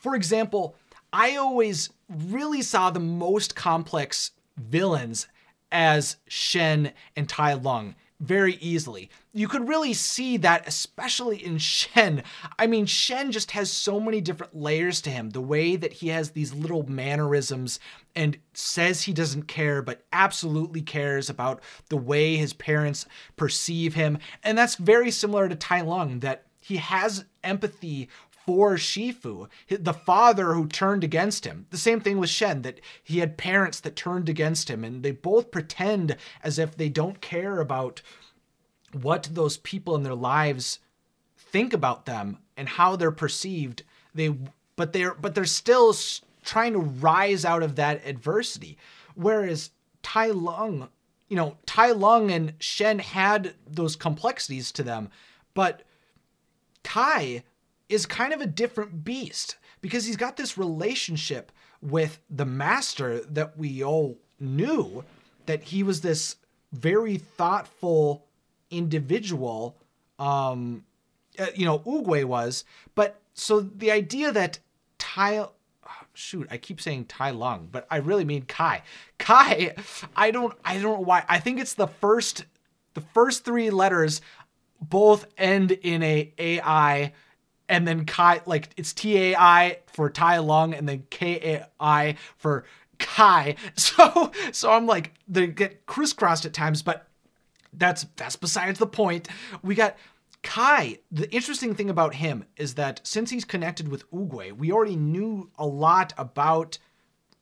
For 0.00 0.14
example, 0.14 0.76
I 1.12 1.36
always 1.36 1.90
really 2.08 2.62
saw 2.62 2.90
the 2.90 3.00
most 3.00 3.54
complex 3.54 4.32
villains 4.56 5.26
as 5.72 6.16
Shen 6.28 6.92
and 7.16 7.28
Tai 7.28 7.54
Lung 7.54 7.94
very 8.24 8.54
easily. 8.54 9.10
You 9.32 9.48
could 9.48 9.68
really 9.68 9.94
see 9.94 10.36
that, 10.38 10.66
especially 10.66 11.44
in 11.44 11.58
Shen. 11.58 12.22
I 12.58 12.66
mean, 12.66 12.86
Shen 12.86 13.32
just 13.32 13.50
has 13.52 13.70
so 13.70 14.00
many 14.00 14.20
different 14.20 14.56
layers 14.56 15.00
to 15.02 15.10
him. 15.10 15.30
The 15.30 15.40
way 15.40 15.76
that 15.76 15.94
he 15.94 16.08
has 16.08 16.30
these 16.30 16.54
little 16.54 16.88
mannerisms 16.88 17.80
and 18.14 18.38
says 18.52 19.02
he 19.02 19.12
doesn't 19.12 19.48
care, 19.48 19.82
but 19.82 20.04
absolutely 20.12 20.82
cares 20.82 21.28
about 21.28 21.62
the 21.88 21.96
way 21.96 22.36
his 22.36 22.52
parents 22.52 23.06
perceive 23.36 23.94
him. 23.94 24.18
And 24.42 24.56
that's 24.56 24.76
very 24.76 25.10
similar 25.10 25.48
to 25.48 25.56
Tai 25.56 25.82
Lung, 25.82 26.20
that 26.20 26.46
he 26.60 26.76
has 26.76 27.24
empathy 27.42 28.08
for 28.44 28.74
Shifu, 28.74 29.48
the 29.68 29.94
father 29.94 30.54
who 30.54 30.66
turned 30.66 31.02
against 31.02 31.46
him. 31.46 31.66
The 31.70 31.78
same 31.78 32.00
thing 32.00 32.18
with 32.18 32.30
Shen, 32.30 32.62
that 32.62 32.80
he 33.02 33.18
had 33.18 33.38
parents 33.38 33.80
that 33.80 33.96
turned 33.96 34.28
against 34.28 34.68
him, 34.68 34.84
and 34.84 35.02
they 35.02 35.12
both 35.12 35.50
pretend 35.50 36.16
as 36.42 36.58
if 36.58 36.76
they 36.76 36.88
don't 36.88 37.20
care 37.20 37.60
about 37.60 38.02
what 38.92 39.28
those 39.32 39.56
people 39.56 39.94
in 39.94 40.02
their 40.02 40.14
lives 40.14 40.78
think 41.36 41.72
about 41.72 42.04
them 42.04 42.38
and 42.56 42.68
how 42.68 42.96
they're 42.96 43.10
perceived. 43.10 43.82
They, 44.14 44.36
but 44.76 44.92
they're, 44.92 45.14
but 45.14 45.34
they're 45.34 45.46
still 45.46 45.94
trying 46.44 46.74
to 46.74 46.78
rise 46.78 47.44
out 47.44 47.62
of 47.62 47.76
that 47.76 48.06
adversity. 48.06 48.76
Whereas 49.14 49.70
Tai 50.02 50.28
Lung, 50.28 50.88
you 51.28 51.36
know, 51.36 51.56
Tai 51.64 51.92
Lung 51.92 52.30
and 52.30 52.52
Shen 52.58 52.98
had 52.98 53.54
those 53.66 53.96
complexities 53.96 54.70
to 54.72 54.82
them, 54.82 55.08
but 55.54 55.82
Tai 56.82 57.42
is 57.88 58.06
kind 58.06 58.32
of 58.32 58.40
a 58.40 58.46
different 58.46 59.04
beast 59.04 59.56
because 59.80 60.06
he's 60.06 60.16
got 60.16 60.36
this 60.36 60.56
relationship 60.56 61.52
with 61.82 62.20
the 62.30 62.46
master 62.46 63.20
that 63.20 63.58
we 63.58 63.84
all 63.84 64.18
knew 64.40 65.04
that 65.46 65.62
he 65.64 65.82
was 65.82 66.00
this 66.00 66.36
very 66.72 67.18
thoughtful 67.18 68.26
individual 68.70 69.76
um 70.18 70.84
uh, 71.38 71.46
you 71.54 71.64
know 71.64 71.80
Oogway 71.80 72.24
was. 72.24 72.64
But 72.94 73.20
so 73.34 73.60
the 73.60 73.90
idea 73.90 74.32
that 74.32 74.58
Tai 74.98 75.38
oh, 75.38 75.50
shoot 76.12 76.46
I 76.50 76.56
keep 76.56 76.80
saying 76.80 77.06
Tai 77.06 77.30
Lung 77.30 77.68
but 77.70 77.86
I 77.90 77.96
really 77.96 78.24
mean 78.24 78.42
Kai. 78.42 78.82
Kai 79.18 79.74
I 80.16 80.30
don't 80.30 80.54
I 80.64 80.74
don't 80.74 80.94
know 80.94 81.00
why 81.00 81.24
I 81.28 81.38
think 81.38 81.60
it's 81.60 81.74
the 81.74 81.88
first 81.88 82.44
the 82.94 83.00
first 83.00 83.44
three 83.44 83.70
letters 83.70 84.20
both 84.80 85.26
end 85.36 85.72
in 85.72 86.02
a 86.02 86.32
AI 86.38 87.12
and 87.68 87.86
then 87.86 88.04
Kai, 88.04 88.40
like 88.46 88.70
it's 88.76 88.92
T 88.92 89.16
A 89.18 89.36
I 89.36 89.78
for 89.86 90.10
Tai 90.10 90.38
Lung, 90.38 90.74
and 90.74 90.88
then 90.88 91.04
K 91.10 91.54
A 91.54 91.66
I 91.80 92.16
for 92.36 92.64
Kai. 92.98 93.56
So, 93.76 94.32
so 94.52 94.70
I'm 94.70 94.86
like 94.86 95.14
they 95.28 95.46
get 95.46 95.86
crisscrossed 95.86 96.44
at 96.44 96.52
times, 96.52 96.82
but 96.82 97.06
that's 97.72 98.06
that's 98.16 98.36
besides 98.36 98.78
the 98.78 98.86
point. 98.86 99.28
We 99.62 99.74
got 99.74 99.96
Kai. 100.42 100.98
The 101.10 101.30
interesting 101.34 101.74
thing 101.74 101.90
about 101.90 102.14
him 102.14 102.44
is 102.56 102.74
that 102.74 103.00
since 103.04 103.30
he's 103.30 103.44
connected 103.44 103.88
with 103.88 104.10
Oogway, 104.10 104.52
we 104.52 104.70
already 104.70 104.96
knew 104.96 105.50
a 105.58 105.66
lot 105.66 106.12
about 106.16 106.78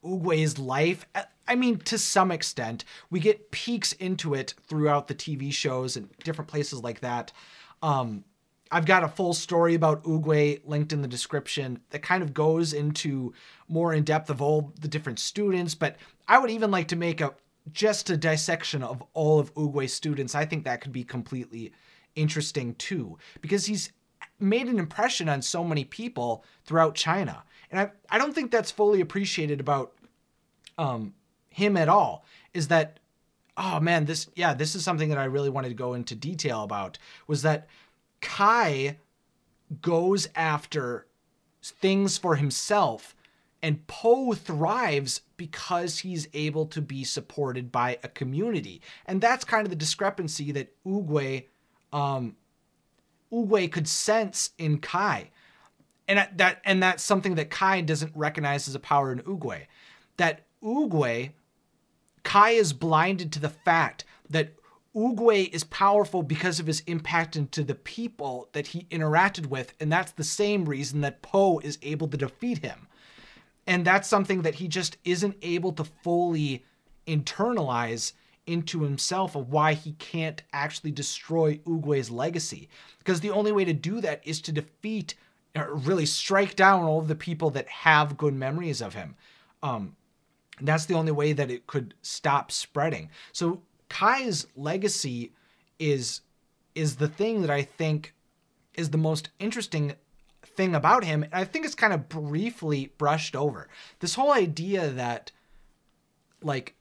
Oogway's 0.05 0.59
life. 0.59 1.07
I 1.47 1.55
mean, 1.55 1.79
to 1.81 1.99
some 1.99 2.31
extent, 2.31 2.85
we 3.11 3.21
get 3.21 3.51
peeks 3.51 3.93
into 3.95 4.35
it 4.35 4.55
throughout 4.67 5.09
the 5.09 5.15
TV 5.15 5.53
shows 5.53 5.97
and 5.97 6.09
different 6.23 6.49
places 6.49 6.83
like 6.83 7.01
that. 7.01 7.33
Um, 7.83 8.25
I've 8.73 8.87
got 8.87 9.05
a 9.05 9.09
full 9.09 9.35
story 9.35 9.75
about 9.75 10.03
Oogway 10.05 10.63
linked 10.65 10.95
in 10.95 11.03
the 11.03 11.09
description 11.09 11.79
that 11.91 12.03
kind 12.03 12.23
of 12.23 12.33
goes 12.33 12.73
into 12.73 13.35
more 13.69 13.93
in 13.93 14.03
depth 14.03 14.31
of 14.31 14.41
all 14.41 14.73
the 14.81 14.89
different 14.89 15.19
students, 15.19 15.75
but 15.75 15.97
I 16.27 16.39
would 16.39 16.51
even 16.51 16.71
like 16.71 16.89
to 16.89 16.97
make 16.97 17.21
a 17.21 17.35
just 17.71 18.11
a 18.11 18.17
dissection 18.17 18.83
of 18.83 19.05
all 19.13 19.39
of 19.39 19.55
Oogway's 19.55 19.93
students. 19.93 20.35
I 20.35 20.47
think 20.47 20.65
that 20.65 20.81
could 20.81 20.91
be 20.91 21.05
completely 21.05 21.73
interesting 22.17 22.75
too, 22.77 23.19
because 23.41 23.67
he's 23.67 23.93
made 24.41 24.67
an 24.67 24.79
impression 24.79 25.29
on 25.29 25.43
so 25.43 25.63
many 25.63 25.85
people 25.85 26.45
throughout 26.65 26.95
China. 26.95 27.45
And 27.71 27.79
I, 27.79 27.91
I 28.11 28.19
don't 28.19 28.35
think 28.35 28.51
that's 28.51 28.71
fully 28.71 29.01
appreciated 29.01 29.61
about 29.61 29.93
um, 30.77 31.15
him 31.51 31.77
at 31.77 31.89
all, 31.89 32.25
is 32.53 32.69
that, 32.69 32.99
oh 33.57 33.79
man, 33.81 34.07
this, 34.07 34.29
yeah, 34.35 34.55
this 34.55 34.75
is 34.75 34.83
something 34.83 35.11
that 35.11 35.19
I 35.19 35.25
really 35.25 35.51
wanted 35.51 35.69
to 35.69 35.75
go 35.75 35.95
into 35.95 36.15
detail 36.15 36.63
about, 36.65 36.99
was 37.27 37.43
that 37.43 37.69
Kai 38.23 38.99
goes 39.83 40.29
after 40.35 41.07
things 41.63 42.19
for 42.19 42.37
himself 42.37 43.15
and 43.63 43.87
Po 43.87 44.33
thrives 44.33 45.21
because 45.37 45.99
he's 45.99 46.29
able 46.35 46.67
to 46.67 46.81
be 46.81 47.05
supported 47.05 47.71
by 47.71 47.99
a 48.03 48.09
community. 48.09 48.83
And 49.07 49.21
that's 49.21 49.45
kind 49.45 49.65
of 49.65 49.71
the 49.71 49.77
discrepancy 49.77 50.51
that 50.53 50.75
Oogway 50.85 51.47
um 51.93 52.37
Oogway 53.33 53.71
could 53.71 53.89
sense 53.89 54.51
in 54.59 54.79
Kai. 54.79 55.31
And 56.09 56.29
that 56.37 56.61
and 56.65 56.83
that's 56.83 57.03
something 57.03 57.37
that 57.37 57.51
Kai 57.51 57.81
doesn't 57.83 58.13
recognize 58.15 58.67
as 58.67 58.75
a 58.75 58.81
power 58.81 59.13
in 59.13 59.21
Oogway. 59.21 59.67
That 60.17 60.47
Oogway 60.63 61.33
Kai 62.25 62.51
is 62.51 62.73
blinded 62.73 63.33
to 63.33 63.41
the 63.41 63.49
fact 63.49 64.05
that 64.29 64.55
Oogway 64.95 65.53
is 65.53 65.65
powerful 65.65 66.23
because 66.23 66.61
of 66.61 66.67
his 66.67 66.81
impact 66.87 67.35
into 67.35 67.65
the 67.65 67.75
people 67.75 68.49
that 68.53 68.69
he 68.69 68.87
interacted 68.91 69.47
with, 69.47 69.73
and 69.81 69.91
that's 69.91 70.13
the 70.13 70.25
same 70.25 70.67
reason 70.67 71.01
that 71.01 71.23
Po 71.23 71.59
is 71.61 71.79
able 71.83 72.09
to 72.09 72.17
defeat 72.17 72.59
him. 72.59 72.89
And 73.67 73.85
that's 73.85 74.09
something 74.09 74.43
that 74.43 74.57
he 74.57 74.69
just 74.69 74.99
isn't 75.05 75.37
able 75.41 75.73
to 75.73 75.85
fully 75.85 76.65
internalize 77.07 78.13
into 78.47 78.83
himself 78.83 79.37
of 79.37 79.51
why 79.51 79.73
he 79.73 79.93
can't 79.93 80.43
actually 80.53 80.91
destroy 80.91 81.59
Oogway's 81.59 82.11
legacy. 82.11 82.69
Because 82.99 83.21
the 83.21 83.31
only 83.31 83.53
way 83.53 83.65
to 83.65 83.73
do 83.73 84.01
that 84.01 84.21
is 84.25 84.41
to 84.43 84.53
defeat 84.53 85.15
or 85.57 85.75
really 85.75 86.07
strike 86.07 86.57
down 86.57 86.83
all 86.83 86.99
of 86.99 87.09
the 87.09 87.15
people 87.15 87.51
that 87.51 87.69
have 87.69 88.17
good 88.17 88.35
memories 88.35 88.81
of 88.81 88.95
him. 88.95 89.15
Um, 89.63 89.97
that's 90.61 90.87
the 90.87 90.95
only 90.95 91.13
way 91.13 91.33
that 91.33 91.51
it 91.51 91.67
could 91.67 91.95
stop 92.03 92.51
spreading. 92.51 93.11
So 93.33 93.63
Kai's 93.93 94.47
legacy 94.57 95.33
is 95.79 96.23
is 96.75 96.97
the 96.97 97.09
thing 97.09 97.43
that 97.43 97.51
I 97.51 97.63
think 97.63 98.15
is 98.73 98.89
the 98.89 98.97
most 98.97 99.29
interesting 99.39 99.93
thing 100.43 100.75
about 100.75 101.05
him. 101.05 101.23
And 101.23 101.35
I 101.35 101.45
think 101.45 101.67
it's 101.67 101.75
kind 101.75 101.93
of 101.93 102.09
briefly 102.09 102.91
brushed 102.97 103.37
over. 103.37 103.69
This 104.01 104.15
whole 104.15 104.33
idea 104.33 104.89
that 104.89 105.31
like 106.43 106.75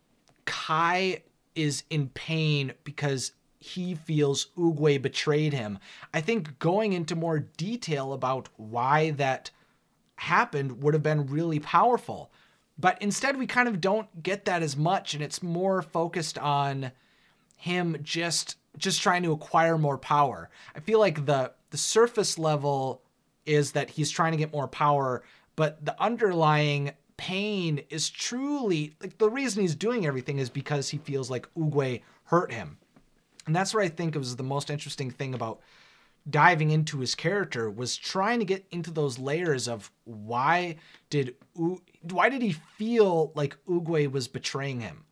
Kai 0.46 1.24
is 1.54 1.84
in 1.90 2.08
pain 2.10 2.72
because 2.86 3.34
he 3.60 3.94
feels 3.94 4.48
Oogway 4.58 5.02
betrayed 5.02 5.52
him. 5.52 5.80
I 6.14 6.22
think 6.22 6.60
going 6.60 6.94
into 6.94 7.16
more 7.16 7.40
detail 7.40 8.14
about 8.14 8.48
why 8.56 9.12
that 9.12 9.52
happened 10.16 10.82
would 10.82 10.94
have 10.94 11.04
been 11.04 11.28
really 11.28 11.60
powerful. 11.60 12.32
But 12.78 13.00
instead, 13.02 13.38
we 13.38 13.48
kind 13.48 13.68
of 13.68 13.82
don't 13.82 14.24
get 14.24 14.46
that 14.46 14.64
as 14.64 14.78
much, 14.78 15.14
and 15.14 15.22
it's 15.22 15.44
more 15.44 15.82
focused 15.82 16.38
on 16.40 16.94
him 17.62 17.98
just 18.02 18.58
just 18.78 19.02
trying 19.02 19.22
to 19.22 19.32
acquire 19.32 19.78
more 19.78 19.98
power. 19.98 20.50
I 20.76 20.80
feel 20.80 21.00
like 21.00 21.26
the 21.26 21.54
the 21.70 21.78
surface 21.78 22.40
level 22.40 23.04
is 23.46 23.74
that 23.74 23.92
he's 23.92 24.10
trying 24.10 24.32
to 24.32 24.38
get 24.38 24.52
more 24.52 24.68
power, 24.68 25.24
but 25.56 25.84
the 25.86 26.00
underlying 26.02 26.92
pain 27.18 27.84
is 27.90 28.10
truly 28.10 28.96
like 29.00 29.20
the 29.20 29.30
reason 29.30 29.62
he's 29.62 29.76
doing 29.76 30.08
everything 30.08 30.40
is 30.40 30.50
because 30.50 30.90
he 30.90 30.98
feels 30.98 31.30
like 31.30 31.48
Oogway 31.54 32.02
hurt 32.26 32.52
him. 32.52 32.78
And 33.46 33.56
that's 33.56 33.74
what 33.74 33.84
I 33.84 33.90
think 33.90 34.16
was 34.16 34.36
the 34.36 34.44
most 34.44 34.72
interesting 34.72 35.12
thing 35.12 35.36
about 35.36 35.60
diving 36.30 36.72
into 36.72 37.00
his 37.00 37.14
character 37.14 37.70
was 37.70 37.96
trying 37.96 38.40
to 38.40 38.46
get 38.46 38.66
into 38.72 38.90
those 38.90 39.20
layers 39.20 39.68
of 39.68 39.92
why 40.06 40.78
did 41.12 41.36
U- 41.56 41.82
why 42.10 42.30
did 42.30 42.42
he 42.42 42.54
feel 42.54 43.32
like 43.36 43.56
Oogway 43.68 44.12
was 44.12 44.28
betraying 44.28 44.82
him? 44.82 45.06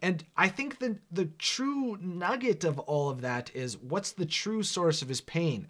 And 0.00 0.24
I 0.36 0.48
think 0.48 0.78
the 0.78 0.98
the 1.10 1.26
true 1.38 1.98
nugget 2.00 2.64
of 2.64 2.78
all 2.80 3.10
of 3.10 3.20
that 3.22 3.50
is 3.54 3.78
what's 3.78 4.12
the 4.12 4.26
true 4.26 4.62
source 4.62 5.02
of 5.02 5.08
his 5.08 5.20
pain 5.20 5.66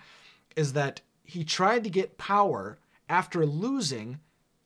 is 0.57 0.75
that 0.75 1.01
he 1.25 1.45
tried 1.45 1.85
to 1.85 1.91
get 1.91 2.19
power 2.19 2.79
after 3.09 3.47
losing 3.47 4.21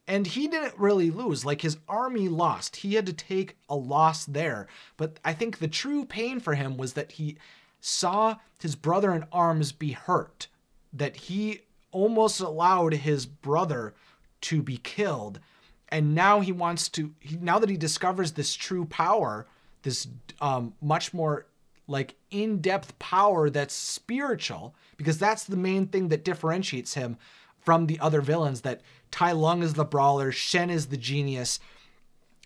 and 0.09 0.26
he 0.26 0.49
didn't 0.49 0.78
really 0.78 1.11
lose. 1.11 1.45
Like 1.45 1.62
his 1.62 1.78
army 1.88 2.28
lost. 2.28 2.76
He 2.76 2.95
had 2.95 3.07
to 3.07 3.12
take 3.12 3.57
a 3.69 3.76
loss 3.76 4.25
there. 4.25 4.66
But 4.97 5.21
i 5.25 5.33
think 5.33 5.59
the 5.59 5.69
true 5.69 6.04
pain 6.04 6.40
for 6.40 6.54
him 6.54 6.76
was 6.76 6.95
that 6.95 7.12
he 7.12 7.37
saw 7.81 8.37
his 8.61 8.76
brother 8.76 9.12
in 9.12 9.25
arms 9.33 9.73
be 9.73 9.92
hurt 9.92 10.49
that 10.92 11.16
he 11.16 11.61
almost 11.90 12.40
allowed 12.40 12.95
his 12.95 13.26
brother 13.26 13.95
to 14.40 14.62
be 14.62 14.76
killed. 14.76 15.40
And 15.88 16.14
now 16.14 16.40
he 16.40 16.52
wants 16.52 16.88
to 16.90 17.14
he, 17.21 17.37
now 17.37 17.59
that 17.59 17.69
he 17.69 17.76
discovers 17.76 18.33
this 18.33 18.54
true 18.54 18.85
power 18.87 19.47
this 19.82 20.08
um, 20.40 20.74
much 20.80 21.12
more 21.12 21.46
like 21.86 22.14
in-depth 22.30 22.98
power 22.98 23.50
that's 23.50 23.74
spiritual 23.74 24.74
because 24.96 25.18
that's 25.18 25.44
the 25.44 25.56
main 25.56 25.86
thing 25.86 26.08
that 26.08 26.24
differentiates 26.24 26.94
him 26.94 27.16
from 27.60 27.86
the 27.86 27.98
other 28.00 28.20
villains 28.20 28.62
that 28.62 28.80
Tai 29.10 29.32
Lung 29.32 29.62
is 29.62 29.74
the 29.74 29.84
brawler, 29.84 30.32
Shen 30.32 30.70
is 30.70 30.86
the 30.86 30.96
genius, 30.96 31.60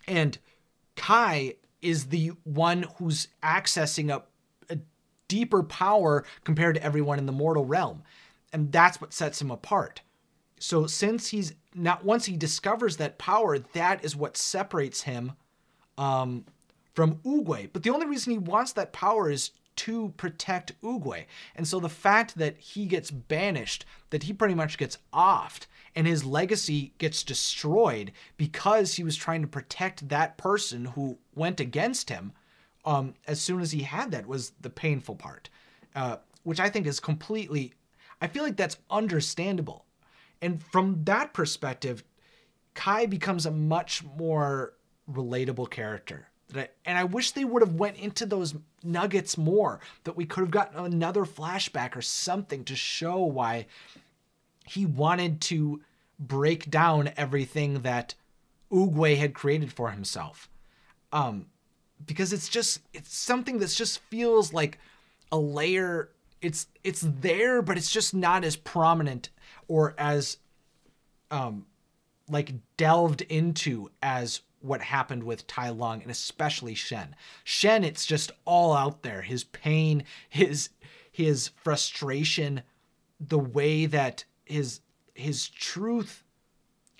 and 0.07 0.38
Kai 0.97 1.55
is 1.81 2.07
the 2.07 2.33
one 2.45 2.87
who's 2.99 3.28
accessing 3.43 4.12
a, 4.12 4.23
a 4.73 4.78
deeper 5.28 5.62
power 5.62 6.25
compared 6.45 6.75
to 6.75 6.83
everyone 6.83 7.19
in 7.19 7.26
the 7.26 7.33
mortal 7.33 7.64
realm. 7.64 8.02
And 8.52 8.73
that's 8.73 9.00
what 9.00 9.12
sets 9.12 9.40
him 9.40 9.50
apart. 9.50 10.00
So 10.59 10.87
since 10.87 11.28
he's 11.28 11.55
not 11.75 12.05
once 12.05 12.25
he 12.25 12.37
discovers 12.37 12.97
that 12.97 13.19
power, 13.19 13.59
that 13.59 14.05
is 14.05 14.16
what 14.16 14.37
separates 14.37 15.02
him 15.02 15.33
um, 15.99 16.47
from 16.97 17.17
Oogway. 17.17 17.69
But 17.73 17.83
the 17.83 17.91
only 17.91 18.07
reason 18.07 18.33
he 18.33 18.38
wants 18.38 18.73
that 18.73 18.93
power 18.93 19.31
is 19.31 19.50
to 19.76 20.15
protect 20.17 20.81
Oogway. 20.81 21.26
And 21.55 21.69
so 21.69 21.79
the 21.79 21.91
fact 21.91 22.38
that 22.38 22.57
he 22.57 22.87
gets 22.87 23.11
banished, 23.11 23.85
that 24.09 24.23
he 24.23 24.33
pretty 24.33 24.55
much 24.55 24.79
gets 24.79 24.97
offed, 25.12 25.67
and 25.95 26.07
his 26.07 26.25
legacy 26.25 26.95
gets 26.97 27.23
destroyed 27.23 28.12
because 28.38 28.95
he 28.95 29.05
was 29.05 29.15
trying 29.15 29.43
to 29.43 29.47
protect 29.47 30.09
that 30.09 30.38
person 30.38 30.87
who 30.87 31.19
went 31.35 31.61
against 31.61 32.09
him 32.09 32.33
um, 32.87 33.12
as 33.26 33.41
soon 33.41 33.61
as 33.61 33.73
he 33.73 33.83
had 33.83 34.11
that 34.12 34.26
was 34.26 34.53
the 34.61 34.71
painful 34.71 35.17
part, 35.17 35.50
uh, 35.95 36.17
which 36.45 36.61
I 36.61 36.71
think 36.71 36.87
is 36.87 37.00
completely, 37.00 37.75
I 38.23 38.29
feel 38.29 38.43
like 38.43 38.57
that's 38.57 38.79
understandable. 38.91 39.85
And 40.41 40.62
from 40.62 41.05
that 41.05 41.35
perspective, 41.35 42.05
Kai 42.75 43.05
becomes 43.05 43.45
a 43.45 43.50
much 43.50 44.03
more 44.17 44.75
relatable 45.11 45.71
character. 45.71 46.29
And 46.55 46.99
I 46.99 47.05
wish 47.05 47.33
they 47.33 47.45
would 47.45 47.62
have 47.62 47.75
went 47.75 47.97
into 47.97 48.25
those 48.25 48.55
nuggets 48.83 49.37
more, 49.37 49.81
that 50.05 50.17
we 50.17 50.26
could 50.26 50.43
have 50.43 50.50
gotten 50.50 50.79
another 50.79 51.25
flashback 51.25 51.97
or 51.97 52.03
something 52.03 52.65
to 52.65 52.76
show 52.76 53.19
why 53.19 53.67
he 54.67 54.87
wanted 54.87 55.41
to 55.43 55.81
break 56.19 56.71
down 56.71 57.11
everything 57.17 57.81
that 57.83 58.15
Oogway 58.73 59.17
had 59.17 59.35
created 59.35 59.73
for 59.73 59.91
himself. 59.91 60.49
Um, 61.12 61.47
because 62.05 62.33
it's 62.33 62.49
just 62.49 62.81
it's 62.93 63.17
something 63.17 63.59
that 63.59 63.71
just 63.71 64.00
feels 64.00 64.53
like 64.53 64.79
a 65.33 65.38
layer 65.38 66.11
it's 66.43 66.67
it's 66.85 67.00
there 67.00 67.62
but 67.62 67.79
it's 67.79 67.91
just 67.91 68.15
not 68.15 68.45
as 68.45 68.57
prominent 68.57 69.31
or 69.69 69.95
as 69.97 70.37
um 71.31 71.65
like 72.29 72.53
delved 72.76 73.23
into 73.23 73.91
as 74.03 74.43
what 74.67 74.83
happened 74.83 75.23
with 75.23 75.47
Tai 75.47 75.71
Lung 75.71 76.03
and 76.03 76.11
especially 76.11 76.75
Shen. 76.75 77.15
Shen, 77.45 77.85
it's 77.85 78.07
just 78.07 78.33
all 78.45 78.73
out 78.73 79.03
there. 79.03 79.23
His 79.23 79.45
pain, 79.45 80.05
his 80.29 80.71
his 81.11 81.49
frustration, 81.49 82.63
the 83.21 83.39
way 83.39 83.87
that 83.87 84.25
his 84.45 84.81
his 85.15 85.49
truth 85.49 86.25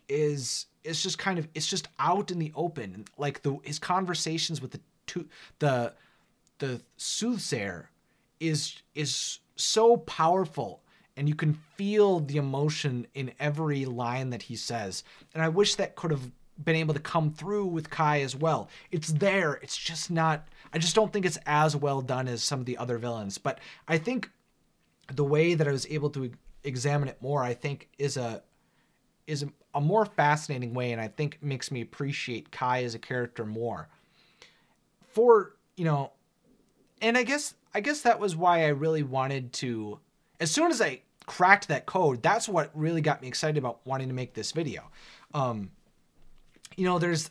is 0.09 0.67
is 0.85 1.03
just 1.03 1.19
kind 1.19 1.39
of 1.39 1.49
it's 1.55 1.67
just 1.67 1.89
out 1.99 2.31
in 2.31 2.39
the 2.39 2.53
open. 2.55 3.05
Like 3.19 3.43
the 3.43 3.59
his 3.63 3.79
conversations 3.79 4.61
with 4.61 4.73
the 4.73 4.81
two 5.07 5.29
the 5.59 5.95
the 6.59 6.81
soothsayer 6.97 7.91
is 8.41 8.83
is 8.95 9.41
so 9.57 9.97
powerful 9.97 10.83
and 11.17 11.29
you 11.29 11.35
can 11.35 11.55
feel 11.77 12.21
the 12.21 12.37
emotion 12.37 13.07
in 13.15 13.33
every 13.41 13.87
line 13.87 14.31
that 14.31 14.43
he 14.43 14.57
says. 14.57 15.03
And 15.33 15.43
I 15.43 15.49
wish 15.49 15.75
that 15.77 15.97
could 15.97 16.11
have 16.11 16.31
been 16.63 16.77
able 16.77 16.95
to 16.95 17.01
come 17.01 17.31
through 17.31 17.67
with 17.67 17.91
Kai 17.91 18.21
as 18.21 18.35
well. 18.35 18.69
It's 18.91 19.09
there. 19.09 19.55
It's 19.63 19.77
just 19.77 20.11
not 20.11 20.47
I 20.73 20.79
just 20.79 20.95
don't 20.95 21.13
think 21.13 21.25
it's 21.25 21.39
as 21.47 21.77
well 21.77 22.03
done 22.03 22.29
as 22.29 22.43
some 22.43 22.61
of 22.61 22.67
the 22.67 22.77
other 22.77 22.99
villains. 22.99 23.39
But 23.39 23.61
I 23.89 23.99
think 23.99 24.31
the 25.13 25.25
way 25.25 25.55
that 25.55 25.67
I 25.67 25.73
was 25.73 25.87
able 25.89 26.11
to 26.11 26.33
examine 26.65 27.09
it 27.09 27.21
more, 27.23 27.43
I 27.43 27.55
think 27.55 27.89
is 27.99 28.17
a 28.17 28.43
is 29.27 29.45
a, 29.75 29.81
more 29.81 30.07
fascinating 30.07 30.73
way 30.73 30.93
and 30.93 31.01
I 31.01 31.09
think 31.09 31.39
makes 31.43 31.71
me 31.71 31.83
appreciate 31.83 32.51
Kai 32.51 32.85
as 32.85 32.95
a 32.95 32.99
character 32.99 33.45
more. 33.45 33.89
For, 35.09 35.55
you 35.77 35.85
know, 35.85 36.13
and 37.03 37.19
I 37.19 37.25
guess 37.25 37.55
I 37.75 37.81
guess 37.81 38.01
that 38.03 38.19
was 38.19 38.35
why 38.35 38.65
I 38.65 38.69
really 38.69 39.03
wanted 39.03 39.53
to 39.55 39.99
as 40.41 40.51
soon 40.51 40.71
as 40.71 40.81
I 40.81 41.03
cracked 41.27 41.69
that 41.69 41.87
code, 41.87 42.23
that's 42.23 42.49
what 42.49 42.71
really 42.75 43.01
got 43.01 43.21
me 43.21 43.29
excited 43.29 43.59
about 43.59 43.81
wanting 43.85 44.09
to 44.09 44.15
make 44.15 44.35
this 44.35 44.53
video. 44.53 44.91
Um, 45.35 45.71
you 46.77 46.85
know, 46.85 46.99
there's 46.99 47.31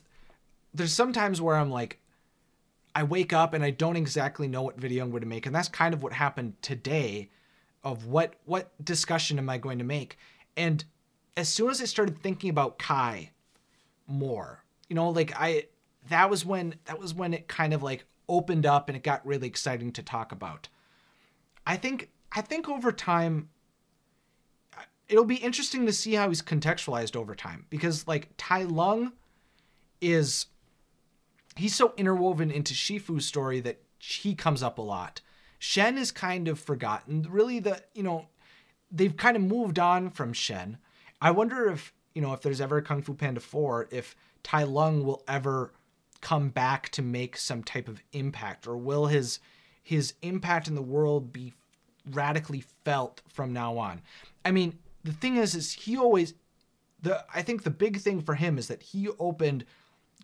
there's 0.74 0.92
sometimes 0.92 1.40
where 1.40 1.56
I'm 1.56 1.70
like, 1.70 1.98
I 2.94 3.02
wake 3.02 3.32
up 3.32 3.54
and 3.54 3.64
I 3.64 3.70
don't 3.70 3.96
exactly 3.96 4.48
know 4.48 4.62
what 4.62 4.80
video 4.80 5.04
I'm 5.04 5.10
going 5.10 5.22
to 5.22 5.28
make, 5.28 5.46
and 5.46 5.54
that's 5.54 5.68
kind 5.68 5.92
of 5.94 6.02
what 6.02 6.12
happened 6.12 6.54
today. 6.62 7.30
Of 7.84 8.06
what 8.06 8.34
what 8.46 8.72
discussion 8.84 9.38
am 9.38 9.48
I 9.48 9.58
going 9.58 9.78
to 9.78 9.84
make? 9.84 10.18
And 10.56 10.84
as 11.36 11.48
soon 11.48 11.70
as 11.70 11.80
I 11.80 11.84
started 11.84 12.20
thinking 12.20 12.50
about 12.50 12.78
Kai 12.78 13.30
more, 14.08 14.64
you 14.88 14.96
know, 14.96 15.10
like 15.10 15.32
I 15.36 15.66
that 16.08 16.30
was 16.30 16.44
when 16.44 16.74
that 16.86 16.98
was 16.98 17.14
when 17.14 17.34
it 17.34 17.48
kind 17.48 17.72
of 17.72 17.82
like 17.82 18.04
opened 18.28 18.66
up 18.66 18.88
and 18.88 18.96
it 18.96 19.02
got 19.02 19.24
really 19.26 19.46
exciting 19.46 19.92
to 19.92 20.02
talk 20.02 20.32
about. 20.32 20.68
I 21.66 21.76
think 21.76 22.10
I 22.32 22.40
think 22.40 22.68
over 22.68 22.92
time 22.92 23.48
it'll 25.08 25.24
be 25.24 25.36
interesting 25.36 25.86
to 25.86 25.92
see 25.92 26.14
how 26.14 26.28
he's 26.28 26.42
contextualized 26.42 27.16
over 27.16 27.34
time 27.34 27.66
because 27.70 28.06
like 28.06 28.30
Tai 28.36 28.64
Lung 28.64 29.12
is 30.00 30.46
he's 31.56 31.74
so 31.74 31.94
interwoven 31.96 32.50
into 32.50 32.74
Shifu's 32.74 33.26
story 33.26 33.60
that 33.60 33.80
he 33.98 34.34
comes 34.34 34.62
up 34.62 34.78
a 34.78 34.82
lot. 34.82 35.20
Shen 35.58 35.98
is 35.98 36.12
kind 36.12 36.48
of 36.48 36.58
forgotten. 36.58 37.26
Really, 37.28 37.58
the 37.58 37.82
you 37.94 38.02
know 38.02 38.26
they've 38.90 39.16
kind 39.16 39.36
of 39.36 39.42
moved 39.42 39.78
on 39.78 40.10
from 40.10 40.32
Shen. 40.32 40.78
I 41.20 41.30
wonder 41.30 41.70
if 41.70 41.92
you 42.14 42.22
know 42.22 42.32
if 42.32 42.42
there's 42.42 42.60
ever 42.60 42.78
a 42.78 42.82
Kung 42.82 43.02
Fu 43.02 43.14
Panda 43.14 43.40
four, 43.40 43.88
if 43.90 44.14
Tai 44.42 44.64
Lung 44.64 45.04
will 45.04 45.22
ever 45.26 45.72
come 46.20 46.48
back 46.48 46.88
to 46.90 47.02
make 47.02 47.36
some 47.36 47.62
type 47.62 47.88
of 47.88 48.02
impact, 48.12 48.66
or 48.66 48.76
will 48.76 49.06
his 49.06 49.38
his 49.82 50.14
impact 50.22 50.68
in 50.68 50.74
the 50.74 50.82
world 50.82 51.32
be 51.32 51.54
radically 52.10 52.64
felt 52.84 53.22
from 53.28 53.52
now 53.52 53.78
on? 53.78 54.02
I 54.44 54.50
mean, 54.50 54.78
the 55.04 55.12
thing 55.12 55.36
is, 55.36 55.54
is 55.54 55.72
he 55.72 55.96
always 55.96 56.34
the 57.00 57.24
I 57.34 57.42
think 57.42 57.62
the 57.62 57.70
big 57.70 57.98
thing 57.98 58.20
for 58.20 58.34
him 58.34 58.58
is 58.58 58.68
that 58.68 58.82
he 58.82 59.08
opened 59.18 59.64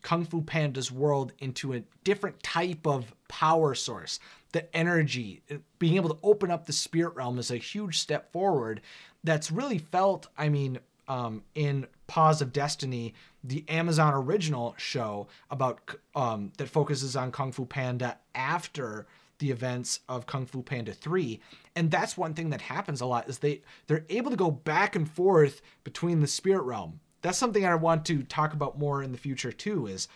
Kung 0.02 0.24
Fu 0.24 0.42
Panda's 0.42 0.90
world 0.90 1.32
into 1.38 1.72
a 1.72 1.82
different 2.04 2.42
type 2.42 2.86
of 2.86 3.14
power 3.28 3.74
source. 3.74 4.18
The 4.52 4.74
energy, 4.76 5.42
being 5.78 5.96
able 5.96 6.10
to 6.10 6.18
open 6.22 6.50
up 6.50 6.66
the 6.66 6.72
spirit 6.72 7.14
realm 7.14 7.38
is 7.38 7.50
a 7.50 7.56
huge 7.56 7.98
step 7.98 8.32
forward 8.32 8.82
that's 9.24 9.50
really 9.50 9.78
felt, 9.78 10.26
I 10.36 10.48
mean, 10.50 10.78
um, 11.08 11.42
in 11.54 11.86
Paws 12.06 12.42
of 12.42 12.52
Destiny, 12.52 13.14
the 13.42 13.64
Amazon 13.68 14.14
original 14.14 14.74
show 14.76 15.28
about 15.50 15.96
um, 16.14 16.52
that 16.58 16.68
focuses 16.68 17.16
on 17.16 17.32
Kung 17.32 17.52
Fu 17.52 17.64
Panda 17.64 18.18
after 18.34 19.06
the 19.38 19.50
events 19.50 20.00
of 20.08 20.26
Kung 20.26 20.46
Fu 20.46 20.62
Panda 20.62 20.92
3. 20.92 21.40
And 21.74 21.90
that's 21.90 22.16
one 22.16 22.34
thing 22.34 22.50
that 22.50 22.60
happens 22.60 23.00
a 23.00 23.06
lot 23.06 23.28
is 23.28 23.38
they 23.38 23.62
they're 23.86 24.04
able 24.08 24.30
to 24.30 24.36
go 24.36 24.50
back 24.50 24.94
and 24.94 25.10
forth 25.10 25.62
between 25.84 26.20
the 26.20 26.26
spirit 26.26 26.62
realm 26.62 27.00
that's 27.22 27.38
something 27.38 27.64
I 27.64 27.74
want 27.76 28.04
to 28.06 28.22
talk 28.24 28.52
about 28.52 28.78
more 28.78 29.02
in 29.02 29.12
the 29.12 29.18
future 29.18 29.52
too 29.52 29.86
is 29.86 30.08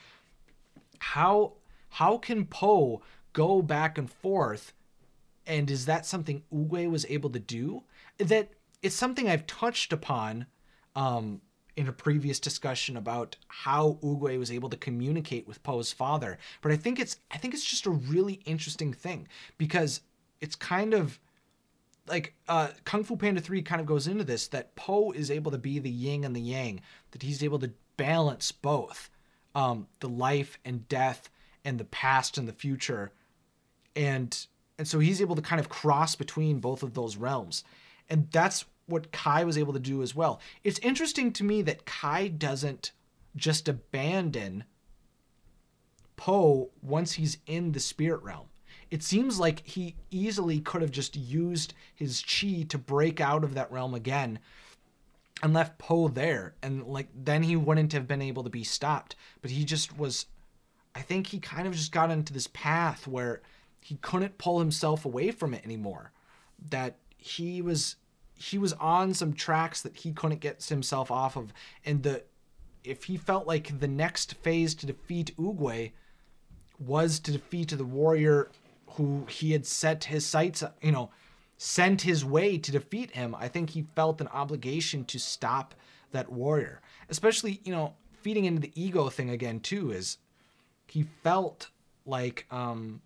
how 0.99 1.55
how 1.89 2.19
can 2.19 2.45
Po 2.45 3.03
go 3.33 3.63
back 3.63 3.97
and 3.97 4.11
forth 4.11 4.73
and 5.47 5.71
is 5.71 5.87
that 5.87 6.05
something 6.05 6.43
Oogway 6.53 6.91
was 6.91 7.07
able 7.09 7.31
to 7.31 7.39
do? 7.39 7.85
That 8.19 8.51
it's 8.83 8.97
something 8.97 9.29
I've 9.29 9.47
touched 9.47 9.93
upon 9.93 10.47
um, 10.97 11.41
in 11.77 11.89
a 11.89 11.93
previous 11.93 12.41
discussion 12.41 12.97
about 12.97 13.37
how 13.47 13.99
Oogway 14.03 14.39
was 14.39 14.51
able 14.51 14.69
to 14.71 14.77
communicate 14.77 15.47
with 15.47 15.63
Po's 15.63 15.93
father. 15.93 16.39
But 16.63 16.73
I 16.73 16.77
think 16.77 16.99
it's 16.99 17.19
I 17.31 17.39
think 17.39 17.55
it's 17.55 17.65
just 17.65 17.87
a 17.87 17.91
really 17.91 18.41
interesting 18.45 18.93
thing 18.93 19.29
because 19.59 20.01
it's 20.41 20.57
kind 20.57 20.95
of 20.95 21.19
like 22.09 22.35
uh 22.49 22.69
Kung 22.85 23.05
Fu 23.05 23.17
Panda 23.17 23.41
3 23.41 23.63
kind 23.63 23.81
of 23.81 23.87
goes 23.87 24.07
into 24.07 24.25
this 24.25 24.49
that 24.49 24.77
Po 24.77 25.13
is 25.13 25.31
able 25.31 25.51
to 25.51 25.59
be 25.59 25.79
the 25.79 25.91
yin 25.91 26.25
and 26.25 26.35
the 26.35 26.41
yang, 26.41 26.81
that 27.13 27.23
he's 27.23 27.43
able 27.43 27.59
to 27.61 27.73
balance 27.97 28.53
both 28.53 29.11
um 29.55 29.89
the 30.01 30.09
life 30.09 30.59
and 30.65 30.89
death 30.89 31.31
and 31.65 31.79
the 31.79 31.85
past 31.85 32.39
and 32.39 32.47
the 32.47 32.53
future. 32.53 33.13
And 33.95 34.47
and 34.79 34.87
so 34.87 34.99
he's 34.99 35.21
able 35.21 35.37
to 35.37 35.43
kind 35.43 35.61
of 35.61 35.69
cross 35.69 36.15
between 36.15 36.61
both 36.61 36.83
of 36.83 36.95
those 36.95 37.17
realms. 37.17 37.65
And 38.09 38.31
that's 38.31 38.67
what 38.87 39.11
Kai 39.11 39.45
was 39.45 39.59
able 39.59 39.73
to 39.73 39.81
do 39.81 40.03
as 40.03 40.15
well. 40.15 40.41
It's 40.63 40.79
interesting 40.81 41.33
to 41.33 41.45
me 41.45 41.63
that 41.63 41.87
Kai 41.87 42.29
doesn't 42.29 42.93
just 43.35 43.69
abandon 43.69 44.65
Po 46.17 46.71
once 46.83 47.15
he's 47.15 47.39
in 47.47 47.73
the 47.73 47.81
spirit 47.81 48.23
realm. 48.23 48.47
It 48.91 49.03
seems 49.03 49.39
like 49.39 49.67
he 49.67 49.97
easily 50.11 50.61
could 50.61 50.83
have 50.83 50.91
just 50.91 51.17
used 51.17 51.75
his 51.95 52.23
chi 52.23 52.65
to 52.69 52.79
break 52.79 53.21
out 53.21 53.45
of 53.45 53.55
that 53.55 53.71
realm 53.73 53.95
again 53.95 54.39
and 55.43 55.53
left 55.53 55.79
Po 55.79 56.09
there 56.09 56.55
and 56.63 56.87
like 56.87 57.09
then 57.15 57.43
he 57.43 57.57
wouldn't 57.57 57.93
have 57.93 58.07
been 58.07 58.23
able 58.23 58.45
to 58.45 58.51
be 58.51 58.65
stopped. 58.65 59.17
But 59.43 59.51
he 59.51 59.65
just 59.65 59.99
was 59.99 60.27
I 60.95 61.03
think 61.03 61.27
he 61.27 61.41
kind 61.41 61.67
of 61.67 61.75
just 61.75 61.93
got 61.93 62.11
into 62.11 62.33
this 62.33 62.49
path 62.53 63.07
where 63.07 63.43
he 63.81 63.97
couldn't 63.97 64.39
pull 64.39 64.61
himself 64.61 65.05
away 65.05 65.31
from 65.31 65.53
it 65.53 65.65
anymore. 65.65 66.13
That 66.71 66.97
he 67.19 67.61
was 67.61 67.97
he 68.35 68.57
was 68.59 68.73
on 68.75 69.15
some 69.15 69.33
tracks 69.33 69.83
that 69.83 69.97
he 69.97 70.13
couldn't 70.13 70.41
get 70.41 70.63
himself 70.65 71.11
off 71.11 71.37
of 71.37 71.53
and 71.85 72.03
the 72.03 72.23
if 72.85 73.05
he 73.05 73.17
felt 73.17 73.47
like 73.47 73.81
the 73.81 73.89
next 73.89 74.35
phase 74.35 74.75
to 74.77 74.87
defeat 74.87 75.37
Oogway 75.37 75.93
was 76.79 77.19
to 77.21 77.33
defeat 77.33 77.77
the 77.77 77.85
warrior 77.85 78.51
who 78.97 79.27
he 79.29 79.53
had 79.53 79.67
set 79.67 80.05
his 80.05 80.25
sights, 80.27 80.63
you 80.83 80.93
know, 80.93 81.11
sent 81.59 82.03
his 82.03 82.25
way 82.25 82.59
to 82.59 82.73
defeat 82.73 83.13
him, 83.13 83.35
I 83.35 83.49
think 83.49 83.71
he 83.71 83.87
felt 83.95 84.21
an 84.21 84.29
obligation 84.29 85.05
to 85.07 85.19
stop 85.19 85.75
that 86.13 86.31
warrior. 86.31 86.81
Especially, 87.09 87.61
you 87.65 87.73
know, 87.73 87.95
feeding 88.23 88.45
into 88.45 88.61
the 88.61 88.73
ego 88.75 89.09
thing 89.09 89.31
again 89.31 89.61
too 89.61 89.93
is 89.93 90.19
he 90.89 91.05
felt 91.23 91.71
like 92.05 92.47
um 92.51 93.01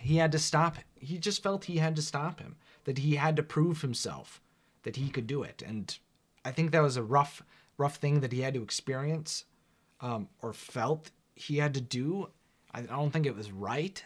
he 0.00 0.16
had 0.16 0.32
to 0.32 0.38
stop 0.38 0.76
he 0.96 1.18
just 1.18 1.42
felt 1.42 1.64
he 1.64 1.76
had 1.76 1.94
to 1.94 2.02
stop 2.02 2.40
him 2.40 2.56
that 2.84 2.98
he 2.98 3.14
had 3.16 3.36
to 3.36 3.42
prove 3.42 3.82
himself 3.82 4.40
that 4.82 4.96
he 4.96 5.08
could 5.08 5.26
do 5.26 5.42
it. 5.42 5.62
And 5.64 5.96
i 6.44 6.50
think 6.50 6.72
that 6.72 6.82
was 6.82 6.96
a 6.96 7.02
rough 7.02 7.42
rough 7.76 7.96
thing 7.96 8.20
that 8.20 8.32
he 8.32 8.40
had 8.40 8.54
to 8.54 8.62
experience 8.62 9.44
um, 10.00 10.28
or 10.42 10.52
felt 10.52 11.10
he 11.34 11.58
had 11.58 11.74
to 11.74 11.80
do. 11.80 12.28
I, 12.74 12.80
I 12.80 12.82
don't 12.82 13.12
think 13.12 13.26
it 13.26 13.36
was 13.36 13.52
right 13.52 14.04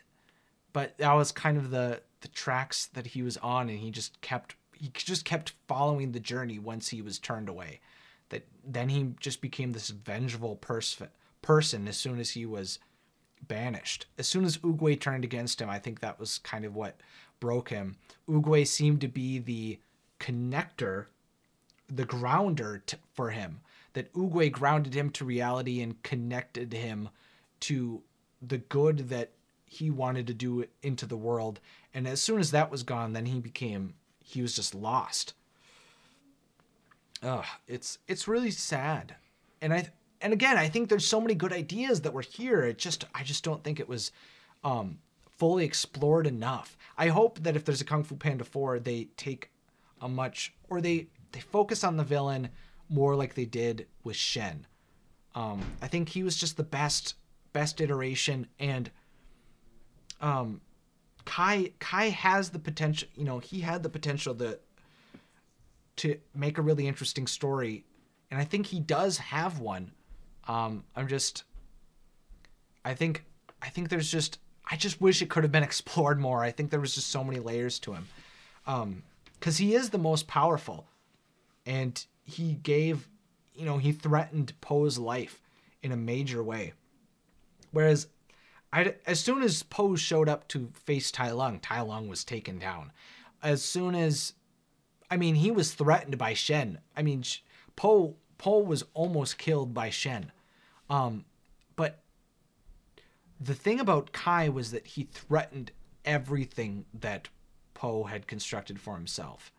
but 0.72 0.96
that 0.98 1.12
was 1.12 1.32
kind 1.32 1.56
of 1.56 1.70
the 1.70 2.02
the 2.20 2.28
tracks 2.28 2.87
that 2.87 3.08
he 3.08 3.22
was 3.22 3.37
on 3.38 3.68
and 3.68 3.78
he 3.78 3.90
just 3.90 4.20
kept 4.20 4.54
he 4.72 4.90
just 4.94 5.24
kept 5.24 5.54
following 5.68 6.12
the 6.12 6.20
journey 6.20 6.58
once 6.58 6.88
he 6.88 7.02
was 7.02 7.18
turned 7.18 7.48
away. 7.48 7.80
That 8.30 8.46
then 8.64 8.88
he 8.88 9.14
just 9.20 9.40
became 9.40 9.72
this 9.72 9.90
vengeful 9.90 10.56
pers- 10.56 11.00
person 11.40 11.87
as 11.88 11.96
soon 11.96 12.18
as 12.18 12.30
he 12.30 12.46
was 12.46 12.78
banished. 13.46 14.06
As 14.18 14.28
soon 14.28 14.44
as 14.44 14.58
Oogway 14.58 15.00
turned 15.00 15.24
against 15.24 15.61
him 15.61 15.68
i 15.68 15.78
think 15.78 16.00
that 16.00 16.20
was 16.20 16.38
kind 16.38 16.64
of 16.64 16.74
what 16.74 17.00
broke 17.40 17.70
him. 17.70 17.96
Oogway 18.28 18.66
seemed 18.66 19.00
to 19.00 19.08
be 19.08 19.38
the 19.38 19.78
connector 20.20 21.06
the 21.88 22.04
grounder 22.04 22.82
t- 22.87 22.96
for 23.12 23.30
him. 23.30 23.61
That 23.92 24.12
Oogway 24.14 24.50
grounded 24.50 24.94
him 24.94 25.11
to 25.11 25.24
reality 25.24 25.82
and 25.82 26.02
connected 26.02 26.72
him 26.72 27.11
to 27.61 28.02
the 28.40 28.58
good 28.58 29.11
that 29.11 29.32
he 29.72 29.88
wanted 29.90 30.26
to 30.26 30.35
do 30.35 30.61
it 30.61 30.70
into 30.82 31.06
the 31.06 31.16
world. 31.16 31.58
And 31.94 32.06
as 32.06 32.20
soon 32.20 32.40
as 32.40 32.50
that 32.50 32.70
was 32.70 32.82
gone, 32.82 33.14
then 33.14 33.24
he 33.24 33.40
became 33.40 33.94
he 34.22 34.42
was 34.42 34.54
just 34.54 34.74
lost. 34.74 35.32
Ugh, 37.22 37.46
it's 37.66 37.98
it's 38.06 38.28
really 38.28 38.50
sad. 38.50 39.16
And 39.62 39.72
I 39.72 39.88
and 40.20 40.35
again, 40.35 40.58
I 40.58 40.68
think 40.68 40.88
there's 40.88 41.06
so 41.06 41.22
many 41.22 41.35
good 41.35 41.54
ideas 41.54 42.02
that 42.02 42.12
were 42.12 42.20
here. 42.20 42.64
It 42.64 42.76
just 42.76 43.06
I 43.14 43.22
just 43.22 43.44
don't 43.44 43.64
think 43.64 43.80
it 43.80 43.88
was 43.88 44.12
um 44.62 44.98
fully 45.38 45.64
explored 45.64 46.26
enough. 46.26 46.76
I 46.98 47.08
hope 47.08 47.42
that 47.42 47.56
if 47.56 47.64
there's 47.64 47.80
a 47.80 47.87
Kung 47.87 48.04
Fu 48.04 48.14
Panda 48.14 48.44
4, 48.44 48.78
they 48.78 49.08
take 49.16 49.50
a 50.02 50.08
much 50.08 50.52
or 50.68 50.82
they 50.82 51.06
they 51.32 51.40
focus 51.40 51.82
on 51.82 51.96
the 51.96 52.04
villain 52.04 52.50
more 52.90 53.16
like 53.16 53.35
they 53.35 53.46
did 53.46 53.87
with 54.04 54.16
Shen. 54.16 54.66
Um, 55.35 55.62
I 55.80 55.88
think 55.88 56.11
he 56.11 56.22
was 56.22 56.37
just 56.37 56.58
the 56.58 56.62
best 56.62 57.14
best 57.54 57.80
iteration 57.80 58.46
and 58.58 58.90
um 60.22 60.61
Kai 61.24 61.72
Kai 61.78 62.08
has 62.08 62.50
the 62.50 62.58
potential, 62.58 63.08
you 63.14 63.24
know, 63.24 63.38
he 63.38 63.61
had 63.61 63.82
the 63.82 63.88
potential 63.88 64.35
to 64.37 64.58
to 65.96 66.16
make 66.35 66.58
a 66.58 66.62
really 66.62 66.87
interesting 66.87 67.26
story 67.26 67.85
and 68.30 68.40
I 68.40 68.44
think 68.44 68.66
he 68.66 68.80
does 68.80 69.18
have 69.18 69.58
one. 69.58 69.92
Um 70.48 70.85
I'm 70.96 71.08
just 71.08 71.44
I 72.85 72.94
think 72.94 73.24
I 73.61 73.68
think 73.68 73.88
there's 73.88 74.11
just 74.11 74.38
I 74.64 74.76
just 74.76 75.00
wish 75.00 75.20
it 75.20 75.28
could 75.28 75.42
have 75.42 75.52
been 75.52 75.62
explored 75.70 76.18
more. 76.20 76.42
I 76.42 76.50
think 76.50 76.70
there 76.70 76.80
was 76.80 76.94
just 76.94 77.08
so 77.08 77.22
many 77.22 77.40
layers 77.40 77.78
to 77.80 77.92
him. 77.92 78.08
Um 78.66 79.02
cuz 79.40 79.58
he 79.58 79.74
is 79.74 79.90
the 79.90 79.98
most 79.98 80.28
powerful 80.28 80.87
and 81.66 82.04
he 82.24 82.54
gave 82.54 83.08
you 83.54 83.66
know, 83.66 83.76
he 83.76 83.92
threatened 83.92 84.58
Po's 84.62 84.98
life 84.98 85.42
in 85.82 85.92
a 85.92 85.96
major 85.96 86.42
way. 86.42 86.72
Whereas 87.70 88.06
I, 88.72 88.94
as 89.06 89.20
soon 89.20 89.42
as 89.42 89.62
Po 89.62 89.96
showed 89.96 90.28
up 90.28 90.48
to 90.48 90.70
face 90.74 91.11
Tai 91.11 91.32
Lung, 91.32 91.61
Tai 91.61 91.82
Lung 91.82 92.08
was 92.08 92.24
taken 92.24 92.58
down. 92.58 92.92
As 93.42 93.62
soon 93.62 93.94
as, 93.94 94.32
I 95.11 95.16
mean, 95.16 95.35
he 95.35 95.50
was 95.50 95.74
threatened 95.74 96.16
by 96.16 96.32
Shen. 96.32 96.78
I 96.96 97.02
mean, 97.02 97.22
Po 97.76 98.16
Po 98.38 98.58
was 98.58 98.85
almost 98.94 99.38
killed 99.38 99.72
by 99.72 99.90
Shen. 99.90 100.32
Um, 100.90 101.24
but 101.76 102.00
the 103.40 103.54
thing 103.54 103.78
about 103.78 104.12
Kai 104.12 104.48
was 104.48 104.70
that 104.72 104.87
he 104.87 105.04
threatened 105.04 105.70
everything 106.04 106.87
that 106.92 107.28
Po 107.74 108.04
had 108.04 108.26
constructed 108.26 108.80
for 108.80 108.96
himself. 108.96 109.52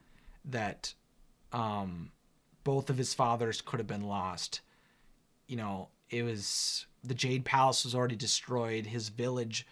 That 0.43 0.93
um, 1.53 2.11
both 2.63 2.89
of 2.89 2.97
his 2.97 3.13
fathers 3.13 3.61
could 3.61 3.79
have 3.79 3.87
been 3.87 4.07
lost. 4.07 4.61
You 5.47 5.57
know, 5.57 5.89
it 6.09 6.23
was 6.23 6.85
the 7.03 7.13
Jade 7.13 7.45
Palace 7.45 7.83
was 7.83 7.95
already 7.95 8.15
destroyed. 8.15 8.85
His 8.85 9.09
village, 9.09 9.67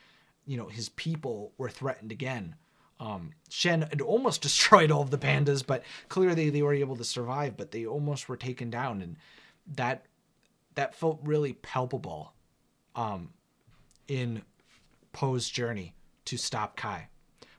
you 0.45 0.57
know, 0.57 0.67
his 0.67 0.89
people 0.89 1.53
were 1.57 1.69
threatened 1.69 2.11
again. 2.11 2.55
Um, 2.99 3.31
Shen 3.49 3.81
had 3.81 4.01
almost 4.01 4.41
destroyed 4.43 4.91
all 4.91 5.01
of 5.01 5.11
the 5.11 5.17
pandas, 5.17 5.65
but 5.65 5.83
clearly 6.09 6.49
they 6.49 6.61
were 6.61 6.73
able 6.73 6.95
to 6.97 7.03
survive. 7.03 7.57
But 7.57 7.71
they 7.71 7.85
almost 7.85 8.29
were 8.29 8.37
taken 8.37 8.69
down, 8.69 9.01
and 9.01 9.17
that 9.75 10.05
that 10.75 10.95
felt 10.95 11.19
really 11.23 11.53
palpable 11.53 12.33
um, 12.95 13.29
in 14.07 14.43
Po's 15.13 15.49
journey 15.49 15.95
to 16.25 16.37
stop 16.37 16.75
Kai. 16.75 17.07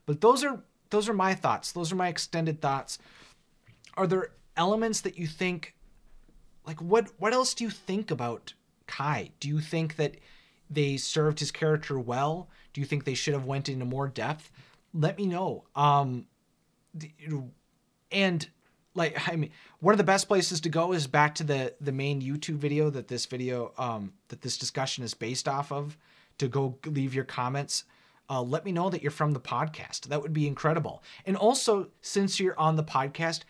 But 0.07 0.21
those 0.21 0.45
are 0.45 0.63
those 0.91 1.09
are 1.09 1.15
my 1.15 1.35
thoughts. 1.35 1.73
Those 1.73 1.93
are 1.93 1.97
my 1.97 2.09
extended 2.09 2.61
thoughts. 2.61 2.99
Are 3.97 4.07
there 4.07 4.31
elements 4.57 5.01
that 5.01 5.19
you 5.19 5.27
think 5.27 5.75
like 6.67 6.81
what 6.81 7.09
what 7.19 7.33
else 7.33 7.55
do 7.55 7.65
you 7.65 7.71
think 7.71 8.11
about 8.11 8.55
Kai? 8.87 9.31
Do 9.41 9.49
you 9.49 9.61
think 9.61 9.97
that 9.97 10.17
they 10.71 10.97
served 10.97 11.39
his 11.39 11.51
character 11.51 11.99
well? 11.99 12.49
Do 12.73 12.81
you 12.81 12.87
think 12.87 13.05
they 13.05 13.15
should 13.15 13.35
have 13.35 13.45
went 13.45 13.69
into 13.69 13.85
more 13.85 14.09
depth? 14.09 14.51
Let 14.95 15.17
me 15.19 15.27
know. 15.27 15.65
Um 15.75 16.27
and 18.11 18.49
like 18.95 19.29
I 19.29 19.37
mean 19.37 19.51
one 19.81 19.95
of 19.95 19.99
the 19.99 20.05
best 20.05 20.29
places 20.29 20.61
to 20.61 20.69
go 20.69 20.93
is 20.93 21.07
back 21.07 21.35
to 21.37 21.45
the 21.45 21.75
the 21.81 21.93
main 21.93 22.21
YouTube 22.21 22.57
video 22.57 22.91
that 22.91 23.09
this 23.09 23.27
video 23.27 23.73
um 23.79 24.13
that 24.29 24.43
this 24.43 24.59
discussion 24.59 25.05
is 25.05 25.15
based 25.15 25.49
off 25.49 25.73
of 25.73 25.97
to 26.39 26.49
go 26.49 26.79
leave 26.87 27.15
your 27.15 27.25
comments. 27.25 27.85
Uh, 28.29 28.43
let 28.43 28.65
me 28.65 28.73
know 28.73 28.89
that 28.89 29.03
you're 29.03 29.11
from 29.11 29.33
the 29.33 29.41
podcast. 29.41 30.07
That 30.07 30.23
would 30.23 30.33
be 30.33 30.47
incredible. 30.47 31.03
And 31.27 31.37
also, 31.37 31.89
since 32.01 32.41
you're 32.41 32.59
on 32.59 32.77
the 32.77 32.85
podcast, 32.85 33.41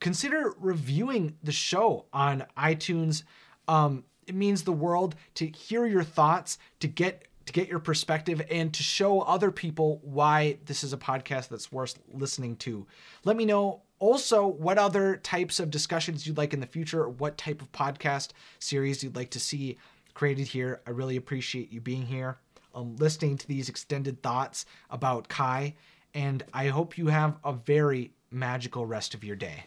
consider 0.00 0.54
reviewing 0.58 1.36
the 1.42 1.52
show 1.52 2.06
on 2.12 2.46
iTunes. 2.56 3.22
Um, 3.68 4.04
it 4.30 4.36
means 4.36 4.62
the 4.62 4.72
world 4.72 5.16
to 5.34 5.48
hear 5.48 5.84
your 5.86 6.04
thoughts, 6.04 6.56
to 6.78 6.86
get 6.86 7.26
to 7.46 7.52
get 7.52 7.68
your 7.68 7.80
perspective, 7.80 8.40
and 8.48 8.72
to 8.72 8.82
show 8.84 9.22
other 9.22 9.50
people 9.50 9.98
why 10.04 10.58
this 10.66 10.84
is 10.84 10.92
a 10.92 10.96
podcast 10.96 11.48
that's 11.48 11.72
worth 11.72 11.98
listening 12.12 12.54
to. 12.58 12.86
Let 13.24 13.36
me 13.36 13.44
know 13.44 13.82
also 13.98 14.46
what 14.46 14.78
other 14.78 15.16
types 15.16 15.58
of 15.58 15.68
discussions 15.68 16.28
you'd 16.28 16.36
like 16.38 16.54
in 16.54 16.60
the 16.60 16.66
future, 16.66 17.02
or 17.02 17.08
what 17.08 17.38
type 17.38 17.60
of 17.60 17.72
podcast 17.72 18.28
series 18.60 19.02
you'd 19.02 19.16
like 19.16 19.30
to 19.30 19.40
see 19.40 19.78
created 20.14 20.46
here. 20.46 20.80
I 20.86 20.90
really 20.90 21.16
appreciate 21.16 21.72
you 21.72 21.80
being 21.80 22.06
here, 22.06 22.38
um, 22.72 22.94
listening 22.98 23.36
to 23.38 23.48
these 23.48 23.68
extended 23.68 24.22
thoughts 24.22 24.64
about 24.90 25.28
Kai, 25.28 25.74
and 26.14 26.44
I 26.54 26.68
hope 26.68 26.96
you 26.96 27.08
have 27.08 27.36
a 27.42 27.52
very 27.52 28.12
magical 28.30 28.86
rest 28.86 29.12
of 29.12 29.24
your 29.24 29.34
day. 29.34 29.64